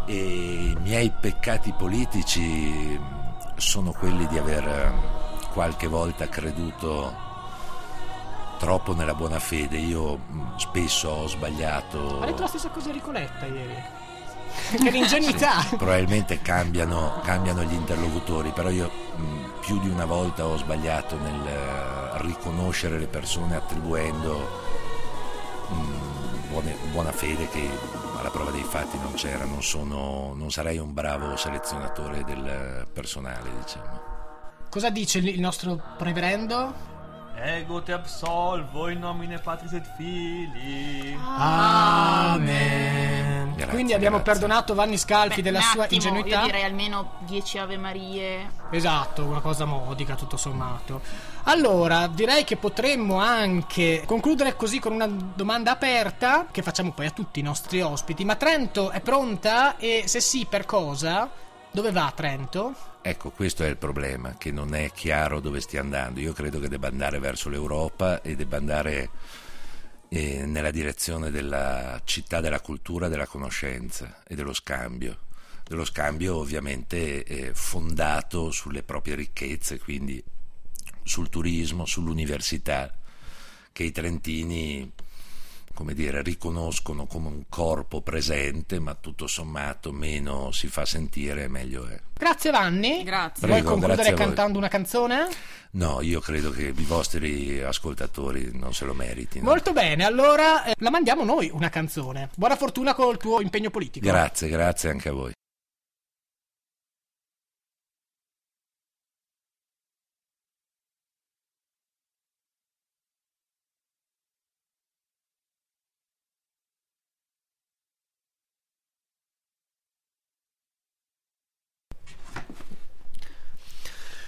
E 0.08 0.16
i 0.16 0.76
miei 0.82 1.12
peccati 1.12 1.72
politici 1.74 3.00
sono 3.56 3.92
quelli 3.92 4.26
di 4.26 4.40
aver 4.40 4.68
eh, 4.68 4.92
qualche 5.54 5.86
volta 5.86 6.28
creduto 6.28 7.14
troppo 8.58 8.96
nella 8.96 9.14
buona 9.14 9.38
fede. 9.38 9.78
Io 9.78 10.16
mh, 10.16 10.56
spesso 10.58 11.10
ho 11.10 11.28
sbagliato. 11.28 12.22
Ha 12.22 12.26
detto 12.26 12.42
la 12.42 12.48
stessa 12.48 12.70
cosa 12.70 12.88
Enrico 12.88 13.12
Letta 13.12 13.46
ieri. 13.46 13.84
che 14.84 14.90
l'ingenuità. 14.90 15.64
Probabilmente 15.78 16.42
cambiano, 16.42 17.22
cambiano 17.24 17.62
gli 17.62 17.74
interlocutori, 17.74 18.50
però 18.50 18.70
io 18.72 18.90
mh, 19.18 19.60
più 19.60 19.80
di 19.80 19.88
una 19.88 20.06
volta 20.06 20.48
ho 20.48 20.58
sbagliato 20.58 21.16
nel 21.16 21.46
eh, 21.46 22.22
riconoscere 22.24 22.98
le 22.98 23.06
persone 23.06 23.56
attribuendo 23.56 24.50
mh, 25.70 26.22
buone- 26.54 26.78
buona 26.92 27.12
fede 27.12 27.50
che 27.50 27.68
alla 28.16 28.30
prova 28.30 28.52
dei 28.52 28.62
fatti 28.64 28.98
non 29.00 29.14
c'era, 29.14 29.44
non, 29.46 29.64
sono, 29.64 30.34
non 30.36 30.52
sarei 30.52 30.78
un 30.78 30.94
bravo 30.94 31.36
selezionatore 31.36 32.24
del 32.24 32.86
personale, 32.94 33.50
diciamo. 33.60 34.02
Cosa 34.70 34.92
dice 34.92 35.18
il 35.18 35.40
nostro 35.40 35.82
reverendo? 35.98 36.92
Ego 37.36 37.82
te 37.82 37.94
absolvo 37.94 38.90
in 38.90 39.00
nomine 39.00 39.40
Patris 39.40 39.74
et 39.74 39.86
Filii. 39.98 41.18
Amen. 41.38 43.33
Grazie, 43.64 43.74
Quindi 43.74 43.94
abbiamo 43.94 44.18
grazie. 44.18 44.34
perdonato 44.34 44.74
Vanni 44.74 44.98
Scalfi 44.98 45.36
Beh, 45.38 45.42
della 45.42 45.60
un 45.60 45.64
sua 45.64 45.84
attimo, 45.84 46.02
ingenuità. 46.02 46.40
Io 46.40 46.46
direi 46.46 46.64
almeno 46.64 47.14
10 47.20 47.58
Ave 47.58 47.78
Marie. 47.78 48.52
Esatto, 48.72 49.24
una 49.24 49.40
cosa 49.40 49.66
modica 49.66 50.16
tutto 50.16 50.38
sommato. 50.38 51.02
Allora, 51.44 52.08
direi 52.08 52.44
che 52.44 52.58
potremmo 52.58 53.20
anche 53.20 54.04
concludere 54.06 54.56
così 54.56 54.80
con 54.80 54.94
una 54.94 55.08
domanda 55.08 55.72
aperta 55.72 56.48
che 56.52 56.62
facciamo 56.62 56.92
poi 56.92 57.08
a 57.08 57.12
tutti 57.12 57.40
i 57.40 57.44
nostri 57.44 57.82
ospiti. 57.82 58.26
Ma 58.26 58.36
Trento 58.36 58.92
è 58.92 59.02
pronta? 59.02 59.78
E 59.78 60.04
se 60.06 60.20
sì, 60.20 60.46
per 60.50 60.66
cosa? 60.66 61.30
Dove 61.72 61.92
va 61.92 62.12
Trento? 62.16 62.74
Ecco, 63.02 63.32
questo 63.32 63.64
è 63.64 63.68
il 63.68 63.78
problema, 63.78 64.36
che 64.38 64.52
non 64.52 64.74
è 64.76 64.92
chiaro 64.92 65.40
dove 65.40 65.60
stia 65.60 65.82
andando. 65.82 66.20
Io 66.20 66.32
credo 66.32 66.60
che 66.60 66.70
debba 66.70 66.88
andare 66.88 67.20
verso 67.20 67.50
l'Europa 67.50 68.22
e 68.22 68.36
debba 68.36 68.58
andare 68.58 69.10
eh, 70.16 70.46
nella 70.46 70.70
direzione 70.70 71.32
della 71.32 72.00
città 72.06 72.40
della 72.40 72.62
cultura, 72.62 73.08
della 73.08 73.26
conoscenza 73.26 74.22
e 74.28 74.36
dello 74.36 74.54
scambio. 74.54 75.22
Dello 75.64 75.86
scambio 75.86 76.36
ovviamente 76.36 77.24
eh, 77.24 77.52
fondato 77.56 78.52
sulle 78.52 78.84
proprie 78.84 79.16
ricchezze, 79.16 79.80
quindi 79.80 80.24
sul 81.02 81.30
turismo, 81.30 81.86
sull'università, 81.86 82.96
che 83.72 83.84
i 83.84 83.92
trentini 83.92 84.92
come 85.74 85.94
dire, 85.94 86.22
riconoscono 86.22 87.06
come 87.06 87.28
un 87.28 87.44
corpo 87.50 88.02
presente, 88.02 88.80
ma 88.80 88.96
tutto 88.96 89.28
sommato 89.28 89.92
meno 89.92 90.52
si 90.52 90.68
fa 90.68 90.86
sentire, 90.86 91.48
meglio 91.48 91.88
è. 91.88 92.00
Grazie 92.14 92.52
Vanni. 92.52 93.04
Grazie. 93.04 93.48
Vuoi 93.48 93.60
Prego, 93.62 93.70
concludere 93.72 93.96
grazie 93.96 94.14
a 94.14 94.16
voi. 94.16 94.26
cantando 94.26 94.58
una 94.58 94.68
canzone? 94.68 95.28
No, 95.72 96.02
io 96.02 96.20
credo 96.20 96.52
che 96.52 96.68
i 96.68 96.84
vostri 96.84 97.62
ascoltatori 97.62 98.52
non 98.54 98.74
se 98.74 98.86
lo 98.86 98.94
meritino. 98.94 99.44
Molto 99.44 99.74
bene, 99.74 100.06
allora 100.06 100.66
eh, 100.66 100.76
la 100.78 100.92
mandiamo 100.92 101.24
noi 101.24 101.50
una 101.52 101.70
canzone. 101.70 102.30
Buona 102.36 102.56
fortuna 102.56 102.94
col 102.94 103.18
tuo 103.18 103.42
impegno 103.42 103.72
politico. 103.72 104.06
Grazie, 104.06 104.50
grazie 104.50 104.90
anche 104.92 105.10
a 105.10 105.14
voi. 105.14 105.32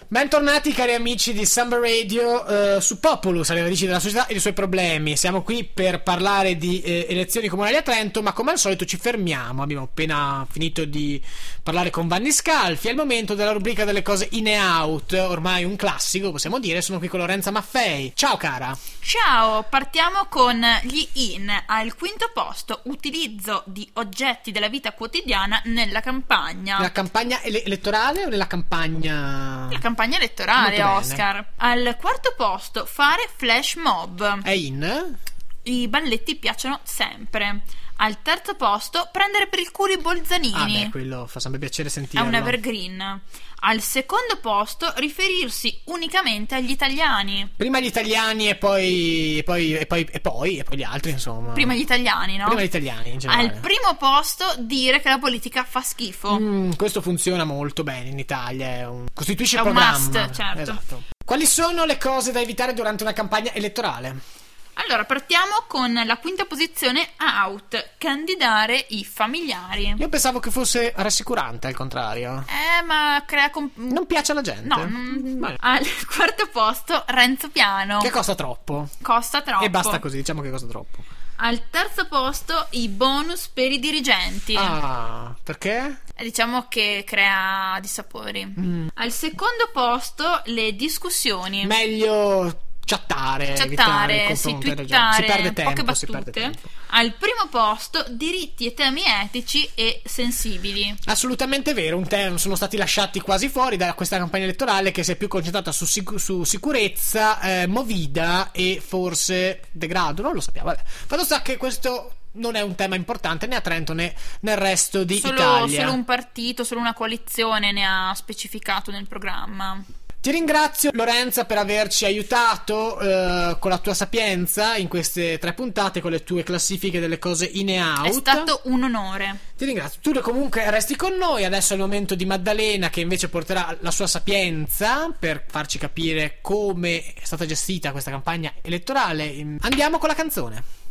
Bentornati 0.08 0.72
cari 0.72 0.94
amici 0.94 1.34
di 1.34 1.48
Samba 1.48 1.80
Radio 1.80 2.46
eh, 2.46 2.80
su 2.80 3.00
Populus, 3.00 3.50
alle 3.50 3.64
radici 3.64 3.88
della 3.88 4.00
società 4.00 4.28
e 4.28 4.34
dei 4.34 4.40
suoi 4.40 4.54
problemi. 4.54 5.18
Siamo 5.18 5.42
qui 5.42 5.64
per 5.64 6.04
parlare 6.04 6.58
di 6.58 6.80
eh, 6.82 7.08
elezioni 7.10 7.48
comunali 7.48 7.76
a 7.76 7.82
Trento, 7.82 8.22
ma 8.22 8.32
come 8.32 8.52
al 8.52 8.60
solito 8.60 8.86
ci 8.86 8.98
fermiamo. 8.98 9.64
Abbiamo 9.64 9.86
appena 9.86 10.46
finito 10.48 10.86
di 10.86 11.20
parlare 11.64 11.90
con 11.90 12.08
Vanni 12.08 12.32
Scalfi. 12.32 12.88
È 12.88 12.92
il 12.92 12.98
momento 12.98 13.34
della 13.34 13.52
rubrica 13.52 13.84
delle 13.84 14.04
cose 14.04 14.28
in 14.34 14.48
e 14.48 14.60
out, 14.60 15.14
ormai 15.14 15.64
un 15.64 15.76
classico, 15.76 16.30
possiamo 16.30 16.60
dire. 16.60 16.84
Sono 16.84 17.00
qui 17.00 17.08
con 17.08 17.20
Lorenza 17.20 17.50
Maffei. 17.50 18.12
Ciao 18.14 18.38
cara. 18.38 18.78
Ciao, 19.00 19.66
partiamo 19.68 20.28
con 20.30 20.64
gli 20.84 21.08
in. 21.14 21.52
Al 21.66 21.96
quinto 21.96 22.30
posto, 22.32 22.82
utilizzo 22.84 23.64
di 23.66 23.90
oggetti 23.94 24.52
della 24.52 24.70
vita 24.70 24.94
quotidiana 24.94 25.62
nella 25.66 26.00
campagna. 26.00 26.78
Nella 26.78 26.92
campagna 26.92 27.42
ele- 27.42 27.64
elettorale 27.64 28.26
o 28.26 28.30
nella 28.30 28.48
campagna... 28.48 29.68
La 29.72 29.80
campagna 29.80 29.94
elettorale, 30.18 30.78
Molto 30.78 30.84
bene. 30.84 30.98
Oscar. 30.98 31.46
Al 31.58 31.98
quarto 32.00 32.34
posto, 32.38 32.86
fare 32.86 33.30
flash 33.36 33.76
mob. 33.76 34.42
È 34.44 34.52
in? 34.52 35.18
I 35.64 35.88
balletti 35.88 36.36
piacciono 36.36 36.80
sempre. 36.84 37.62
Al 37.98 38.22
terzo 38.22 38.56
posto, 38.56 39.08
prendere 39.12 39.48
per 39.48 39.60
il 39.60 39.72
culo 39.72 39.94
i 39.94 39.96
Ah 39.96 40.02
bolzanini. 40.02 40.84
beh, 40.84 40.90
quello 40.92 41.28
fa 41.28 41.40
sempre 41.40 41.58
piacere 41.60 41.88
È 41.88 41.92
sentirlo. 41.92 42.28
un 42.28 42.34
evergreen. 42.36 43.22
Al 43.68 43.82
secondo 43.82 44.38
posto, 44.40 44.94
riferirsi 44.98 45.82
unicamente 45.86 46.54
agli 46.54 46.70
italiani. 46.70 47.50
Prima 47.56 47.80
gli 47.80 47.88
italiani 47.88 48.48
e 48.48 48.56
poi, 48.58 49.40
e 49.40 49.44
poi, 49.44 49.74
e 49.76 49.88
poi, 49.88 50.08
e 50.12 50.20
poi, 50.20 50.58
e 50.60 50.64
poi 50.64 50.78
gli 50.78 50.84
altri, 50.84 51.10
insomma. 51.10 51.52
Prima 51.54 51.74
gli 51.74 51.80
italiani, 51.80 52.38
no? 52.38 52.46
Prima 52.46 52.62
gli 52.62 52.66
italiani, 52.66 53.14
in 53.14 53.18
generale. 53.18 53.48
Al 53.48 53.60
primo 53.60 53.96
posto, 53.98 54.46
dire 54.60 55.02
che 55.02 55.10
la 55.10 55.18
politica 55.18 55.64
fa 55.64 55.82
schifo. 55.82 56.40
Mm, 56.40 56.74
questo 56.74 57.02
funziona 57.02 57.44
molto 57.44 57.82
bene 57.82 58.10
in 58.10 58.20
Italia. 58.20 58.68
È 58.68 58.86
un... 58.86 59.06
Costituisce 59.12 59.58
È 59.58 59.62
un 59.62 59.72
programma. 59.72 59.98
must, 59.98 60.32
certo. 60.32 60.62
Esatto. 60.62 61.04
Quali 61.26 61.48
sono 61.48 61.86
le 61.86 61.98
cose 61.98 62.32
da 62.32 62.42
evitare 62.42 62.76
durante 62.76 63.02
una 63.02 63.14
campagna 63.14 63.52
elettorale? 63.52 64.44
Allora, 64.78 65.06
partiamo 65.06 65.64
con 65.68 65.94
la 66.06 66.18
quinta 66.18 66.46
posizione, 66.46 67.12
out. 67.46 67.92
Candidare 67.98 68.86
i 68.90 69.06
familiari. 69.06 69.96
Io 69.98 70.10
pensavo 70.10 70.40
che 70.40 70.52
fosse 70.52 70.94
rassicurante, 70.98 71.68
al 71.68 71.74
contrario. 71.76 72.44
Eh, 72.48 72.84
ma 72.84 73.24
crea... 73.26 73.50
com- 73.50 73.70
Non 73.76 74.06
piace 74.06 74.32
alla 74.34 74.42
gente. 74.42 74.68
No, 74.68 74.78
non- 74.86 75.36
Vabbè. 75.40 75.56
Al 75.60 75.86
quarto 76.14 76.48
posto, 76.48 77.04
Renzo 77.08 77.50
Piano. 77.50 78.00
Che 78.00 78.10
costa 78.10 78.36
troppo. 78.36 78.88
Costa 79.02 79.42
troppo. 79.42 79.64
E 79.64 79.70
basta 79.70 80.00
così, 80.00 80.18
diciamo 80.18 80.42
che 80.42 80.50
costa 80.52 80.68
troppo. 80.68 80.98
Al 81.38 81.70
terzo 81.70 82.08
posto, 82.08 82.68
i 82.72 82.88
bonus 82.88 83.48
per 83.50 83.70
i 83.72 83.80
dirigenti. 83.80 84.56
Ah, 84.58 85.36
perché? 85.44 86.02
E 86.16 86.24
Diciamo 86.24 86.68
che 86.70 87.04
crea 87.06 87.78
dissapori. 87.82 88.46
Mm. 88.58 88.88
Al 88.94 89.12
secondo 89.12 89.70
posto, 89.74 90.42
le 90.46 90.74
discussioni. 90.78 91.66
Meglio 91.66 92.62
chattare, 92.86 93.54
chattare, 93.54 94.36
si 94.36 94.52
ragione. 94.52 94.74
si 94.74 94.76
twittare, 94.76 95.26
perde 95.26 95.54
tempo, 95.54 95.84
poche 95.84 96.06
battute. 96.12 96.32
tempo. 96.32 96.70
Al 96.90 97.14
primo 97.14 97.48
posto, 97.50 98.06
diritti 98.10 98.68
e 98.68 98.74
temi 98.74 99.02
etici 99.24 99.70
e 99.74 100.02
sensibili. 100.06 100.96
Assolutamente 101.06 101.74
vero, 101.74 101.98
un 101.98 102.08
term 102.08 102.36
sono 102.36 102.56
stati 102.56 102.78
lasciati 102.78 103.20
quasi 103.20 103.50
fuori 103.50 103.76
da 103.76 103.94
questa 103.94 104.18
campagna 104.18 104.44
elettorale 104.44 104.92
che 104.92 105.04
si 105.04 105.12
è 105.12 105.16
più 105.16 105.28
concentrata 105.28 105.72
su, 105.72 105.86
sicu- 105.86 106.20
su 106.20 106.44
sicurezza, 106.44 107.42
eh, 107.42 107.68
movida 107.68 108.52
e 108.52 108.82
forse 108.86 109.62
degrado, 109.72 110.22
non 110.22 110.34
lo 110.34 110.42
sappiamo. 110.42 110.70
Vabbè. 110.70 110.84
Fatto 110.86 111.24
sta 111.24 111.42
che 111.42 111.58
questo 111.58 112.14
non 112.36 112.56
è 112.56 112.62
un 112.62 112.76
tema 112.76 112.96
importante 112.96 113.48
né 113.48 113.56
a 113.56 113.62
Trento 113.62 113.94
né 113.94 114.14
nel 114.42 114.58
resto 114.58 115.04
di 115.04 115.20
Solo, 115.20 115.34
Italia. 115.34 115.80
solo 115.82 115.94
un 115.94 116.06
partito, 116.06 116.64
solo 116.64 116.80
una 116.82 116.94
coalizione 116.94 117.72
ne 117.72 117.86
ha 117.86 118.14
specificato 118.14 118.92
nel 118.92 119.08
programma. 119.08 119.84
Ti 120.26 120.32
ringrazio 120.32 120.90
Lorenza 120.94 121.46
per 121.46 121.60
averci 121.60 122.04
aiutato 122.04 123.00
eh, 123.00 123.58
con 123.60 123.70
la 123.70 123.78
tua 123.78 123.94
sapienza 123.94 124.76
in 124.76 124.88
queste 124.88 125.38
tre 125.38 125.54
puntate 125.54 126.02
con 126.02 126.10
le 126.10 126.24
tue 126.24 126.42
classifiche 126.42 127.00
delle 127.00 127.20
cose 127.20 127.46
in 127.46 127.70
e 127.70 127.80
out. 127.80 128.08
È 128.08 128.12
stato 128.12 128.62
un 128.64 128.82
onore. 128.82 129.38
Ti 129.56 129.66
ringrazio. 129.66 130.00
Tu 130.02 130.20
comunque 130.22 130.68
resti 130.72 130.96
con 130.96 131.14
noi. 131.14 131.46
Adesso 131.46 131.74
è 131.74 131.76
il 131.76 131.84
momento 131.84 132.16
di 132.16 132.26
Maddalena 132.26 132.90
che 132.90 133.02
invece 133.02 133.30
porterà 133.30 133.78
la 133.82 133.92
sua 133.92 134.08
sapienza 134.08 135.12
per 135.12 135.46
farci 135.48 135.78
capire 135.78 136.40
come 136.42 137.14
è 137.14 137.22
stata 137.22 137.46
gestita 137.46 137.92
questa 137.92 138.10
campagna 138.10 138.52
elettorale. 138.64 139.32
Andiamo 139.60 140.00
con 140.00 140.10
la 140.10 140.16
canzone. 140.16 140.85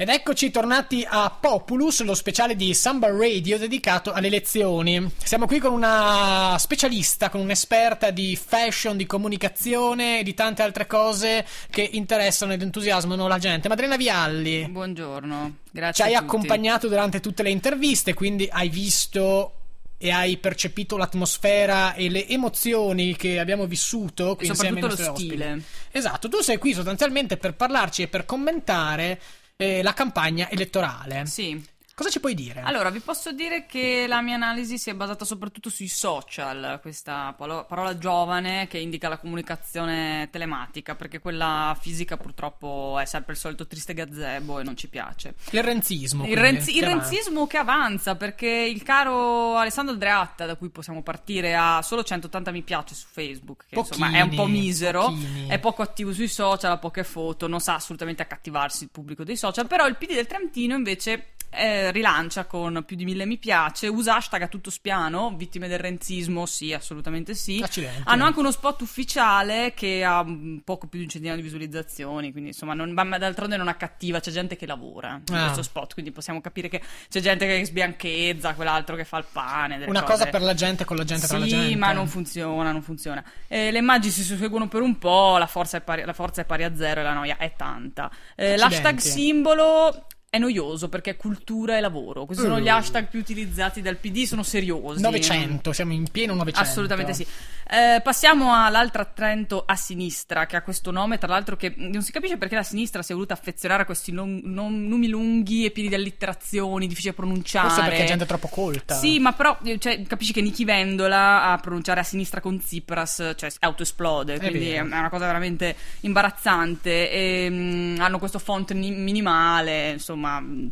Ed 0.00 0.08
eccoci 0.08 0.50
tornati 0.50 1.06
a 1.06 1.28
Populus, 1.28 2.00
lo 2.04 2.14
speciale 2.14 2.56
di 2.56 2.72
Samba 2.72 3.10
Radio 3.10 3.58
dedicato 3.58 4.12
alle 4.12 4.28
elezioni. 4.28 5.12
Siamo 5.22 5.44
qui 5.44 5.58
con 5.58 5.74
una 5.74 6.56
specialista, 6.58 7.28
con 7.28 7.42
un'esperta 7.42 8.08
di 8.10 8.34
fashion, 8.34 8.96
di 8.96 9.04
comunicazione 9.04 10.20
e 10.20 10.22
di 10.22 10.32
tante 10.32 10.62
altre 10.62 10.86
cose 10.86 11.46
che 11.68 11.82
interessano 11.82 12.54
ed 12.54 12.62
entusiasmano 12.62 13.28
la 13.28 13.36
gente. 13.36 13.68
Madrena 13.68 13.98
Vialli, 13.98 14.66
Buongiorno, 14.70 15.56
ci 15.64 15.70
grazie 15.70 16.04
hai 16.04 16.14
a 16.14 16.20
tutti. 16.20 16.30
accompagnato 16.30 16.88
durante 16.88 17.20
tutte 17.20 17.42
le 17.42 17.50
interviste, 17.50 18.14
quindi 18.14 18.48
hai 18.50 18.70
visto 18.70 19.56
e 19.98 20.10
hai 20.10 20.38
percepito 20.38 20.96
l'atmosfera 20.96 21.92
e 21.92 22.08
le 22.08 22.26
emozioni 22.26 23.14
che 23.16 23.38
abbiamo 23.38 23.66
vissuto 23.66 24.34
qui 24.34 24.46
E 24.46 24.48
insieme 24.48 24.80
ai 24.80 24.86
nostri 24.86 25.04
ospiti. 25.04 25.28
stile. 25.28 25.62
Esatto, 25.90 26.30
tu 26.30 26.40
sei 26.40 26.56
qui 26.56 26.72
sostanzialmente 26.72 27.36
per 27.36 27.52
parlarci 27.52 28.00
e 28.00 28.08
per 28.08 28.24
commentare 28.24 29.20
eh, 29.60 29.82
la 29.82 29.92
campagna 29.92 30.48
elettorale. 30.48 31.26
Sì. 31.26 31.69
Cosa 32.00 32.12
ci 32.12 32.20
puoi 32.20 32.32
dire? 32.34 32.62
Allora, 32.62 32.88
vi 32.88 33.00
posso 33.00 33.30
dire 33.30 33.66
che 33.66 34.06
la 34.08 34.22
mia 34.22 34.34
analisi 34.34 34.78
si 34.78 34.88
è 34.88 34.94
basata 34.94 35.26
soprattutto 35.26 35.68
sui 35.68 35.86
social, 35.86 36.78
questa 36.80 37.34
palo- 37.36 37.66
parola 37.66 37.98
giovane 37.98 38.66
che 38.68 38.78
indica 38.78 39.06
la 39.10 39.18
comunicazione 39.18 40.26
telematica, 40.32 40.94
perché 40.94 41.18
quella 41.18 41.76
fisica 41.78 42.16
purtroppo 42.16 42.98
è 42.98 43.04
sempre 43.04 43.34
il 43.34 43.38
solito 43.38 43.66
triste 43.66 43.92
gazebo 43.92 44.60
e 44.60 44.62
non 44.62 44.78
ci 44.78 44.88
piace. 44.88 45.34
il 45.50 45.62
renzismo. 45.62 46.22
Il, 46.24 46.30
quindi, 46.30 46.50
renzi- 46.50 46.70
il 46.74 46.78
che 46.78 46.86
avanza. 46.86 47.10
renzismo 47.10 47.46
che 47.46 47.56
avanza 47.58 48.16
perché 48.16 48.48
il 48.48 48.82
caro 48.82 49.58
Alessandro 49.58 49.92
Andreatta, 49.92 50.46
da 50.46 50.56
cui 50.56 50.70
possiamo 50.70 51.02
partire, 51.02 51.54
ha 51.54 51.82
solo 51.82 52.02
180 52.02 52.50
mi 52.50 52.62
piace 52.62 52.94
su 52.94 53.08
Facebook, 53.10 53.66
che 53.68 53.78
insomma 53.78 54.10
è 54.12 54.22
un 54.22 54.30
po' 54.30 54.36
Pochini, 54.36 54.58
misero, 54.58 55.00
pochini. 55.02 55.48
è 55.48 55.58
poco 55.58 55.82
attivo 55.82 56.14
sui 56.14 56.28
social, 56.28 56.72
ha 56.72 56.78
poche 56.78 57.04
foto, 57.04 57.46
non 57.46 57.60
sa 57.60 57.74
assolutamente 57.74 58.22
accattivarsi 58.22 58.84
il 58.84 58.90
pubblico 58.90 59.22
dei 59.22 59.36
social, 59.36 59.66
però 59.66 59.86
il 59.86 59.96
PD 59.96 60.14
del 60.14 60.26
Trentino 60.26 60.74
invece 60.74 61.34
eh, 61.50 61.89
rilancia 61.90 62.44
con 62.46 62.82
più 62.86 62.96
di 62.96 63.04
mille 63.04 63.26
mi 63.26 63.38
piace, 63.38 63.86
usa 63.88 64.16
hashtag 64.16 64.42
a 64.42 64.48
tutto 64.48 64.70
spiano, 64.70 65.34
vittime 65.36 65.68
del 65.68 65.78
renzismo, 65.78 66.46
sì, 66.46 66.72
assolutamente 66.72 67.34
sì. 67.34 67.60
Accidenti. 67.62 68.02
Hanno 68.04 68.24
anche 68.24 68.38
uno 68.38 68.50
spot 68.50 68.82
ufficiale 68.82 69.72
che 69.74 70.04
ha 70.04 70.20
un 70.20 70.60
poco 70.64 70.86
più 70.86 70.98
di 70.98 71.04
un 71.04 71.10
centinaio 71.10 71.38
di 71.38 71.44
visualizzazioni, 71.44 72.30
quindi 72.32 72.50
insomma, 72.50 72.74
non, 72.74 72.90
ma 72.92 73.18
d'altronde 73.18 73.56
non 73.56 73.68
accattiva, 73.68 74.20
c'è 74.20 74.30
gente 74.30 74.56
che 74.56 74.66
lavora 74.66 75.20
in 75.28 75.34
Ah. 75.34 75.42
questo 75.44 75.62
spot, 75.62 75.92
quindi 75.94 76.10
possiamo 76.12 76.40
capire 76.40 76.68
che 76.68 76.80
c'è 77.08 77.20
gente 77.20 77.46
che 77.46 77.64
sbianchezza, 77.64 78.54
quell'altro 78.54 78.96
che 78.96 79.04
fa 79.04 79.18
il 79.18 79.26
pane. 79.30 79.84
Una 79.86 80.02
cose. 80.02 80.12
cosa 80.12 80.26
per 80.26 80.42
la 80.42 80.54
gente 80.54 80.84
con 80.84 80.96
la 80.96 81.04
gente 81.04 81.26
tra 81.26 81.38
la 81.38 81.46
gente. 81.46 81.68
Sì, 81.68 81.76
ma 81.76 81.92
non 81.92 82.06
funziona, 82.06 82.72
non 82.72 82.82
funziona. 82.82 83.24
Eh, 83.48 83.70
le 83.70 83.78
immagini 83.78 84.12
si 84.12 84.22
susseguono 84.22 84.68
per 84.68 84.82
un 84.82 84.98
po', 84.98 85.36
la 85.38 85.46
forza 85.46 85.76
è 85.76 85.80
pari, 85.80 86.04
la 86.04 86.12
forza 86.12 86.42
è 86.42 86.44
pari 86.44 86.64
a 86.64 86.74
zero 86.74 87.00
e 87.00 87.02
la 87.02 87.12
noia 87.12 87.36
è 87.36 87.52
tanta. 87.56 88.10
Eh, 88.36 88.56
l'hashtag 88.56 88.98
simbolo 88.98 90.06
è 90.30 90.38
noioso 90.38 90.88
perché 90.88 91.10
è 91.10 91.16
cultura 91.16 91.76
e 91.76 91.80
lavoro. 91.80 92.24
Questi 92.24 92.44
sono 92.44 92.58
Mm. 92.58 92.62
gli 92.62 92.68
hashtag 92.68 93.08
più 93.08 93.18
utilizzati 93.18 93.82
dal 93.82 93.96
PD, 93.96 94.22
sono 94.22 94.44
seriosi. 94.44 95.02
900, 95.02 95.72
siamo 95.72 95.92
in 95.92 96.08
pieno 96.08 96.34
900. 96.34 96.70
Assolutamente 96.70 97.12
sì. 97.14 97.26
Eh, 97.72 98.00
passiamo 98.00 98.52
all'altra 98.54 99.04
Trento 99.04 99.62
a 99.66 99.74
sinistra, 99.76 100.46
che 100.46 100.54
ha 100.56 100.62
questo 100.62 100.90
nome, 100.92 101.18
tra 101.18 101.28
l'altro 101.28 101.56
che 101.56 101.72
non 101.76 102.02
si 102.02 102.10
capisce 102.12 102.36
perché 102.36 102.54
la 102.54 102.62
sinistra 102.64 103.02
si 103.02 103.10
è 103.10 103.14
voluta 103.14 103.34
affezionare 103.34 103.82
a 103.82 103.84
questi 103.84 104.12
nom- 104.12 104.40
nom- 104.44 104.86
nomi 104.86 105.08
lunghi 105.08 105.64
e 105.64 105.70
pieni 105.72 105.88
di 105.88 105.94
allitterazioni, 105.96 106.86
difficili 106.86 107.10
da 107.14 107.20
pronunciare. 107.22 107.68
Forse 107.68 107.82
perché 107.88 108.04
è 108.04 108.06
gente 108.06 108.26
troppo 108.26 108.48
colta. 108.48 108.94
Sì, 108.94 109.18
ma 109.18 109.32
però 109.32 109.56
eh, 109.64 109.78
cioè, 109.78 110.00
capisci 110.02 110.32
che 110.32 110.40
Nichi 110.42 110.64
Vendola 110.64 111.50
a 111.50 111.58
pronunciare 111.58 112.00
a 112.00 112.04
sinistra 112.04 112.40
con 112.40 112.58
Tsipras, 112.58 113.32
cioè 113.36 113.50
autoesplode, 113.60 114.34
È 114.34 114.38
quindi 114.38 114.68
è 114.70 114.82
vero. 114.82 114.84
una 114.84 115.08
cosa 115.08 115.26
veramente 115.26 115.74
imbarazzante. 116.00 117.10
E, 117.10 117.48
mm, 117.50 118.00
hanno 118.00 118.18
questo 118.18 118.38
font 118.38 118.72
ni- 118.72 118.90
minimale, 118.92 119.90
insomma, 119.92 120.18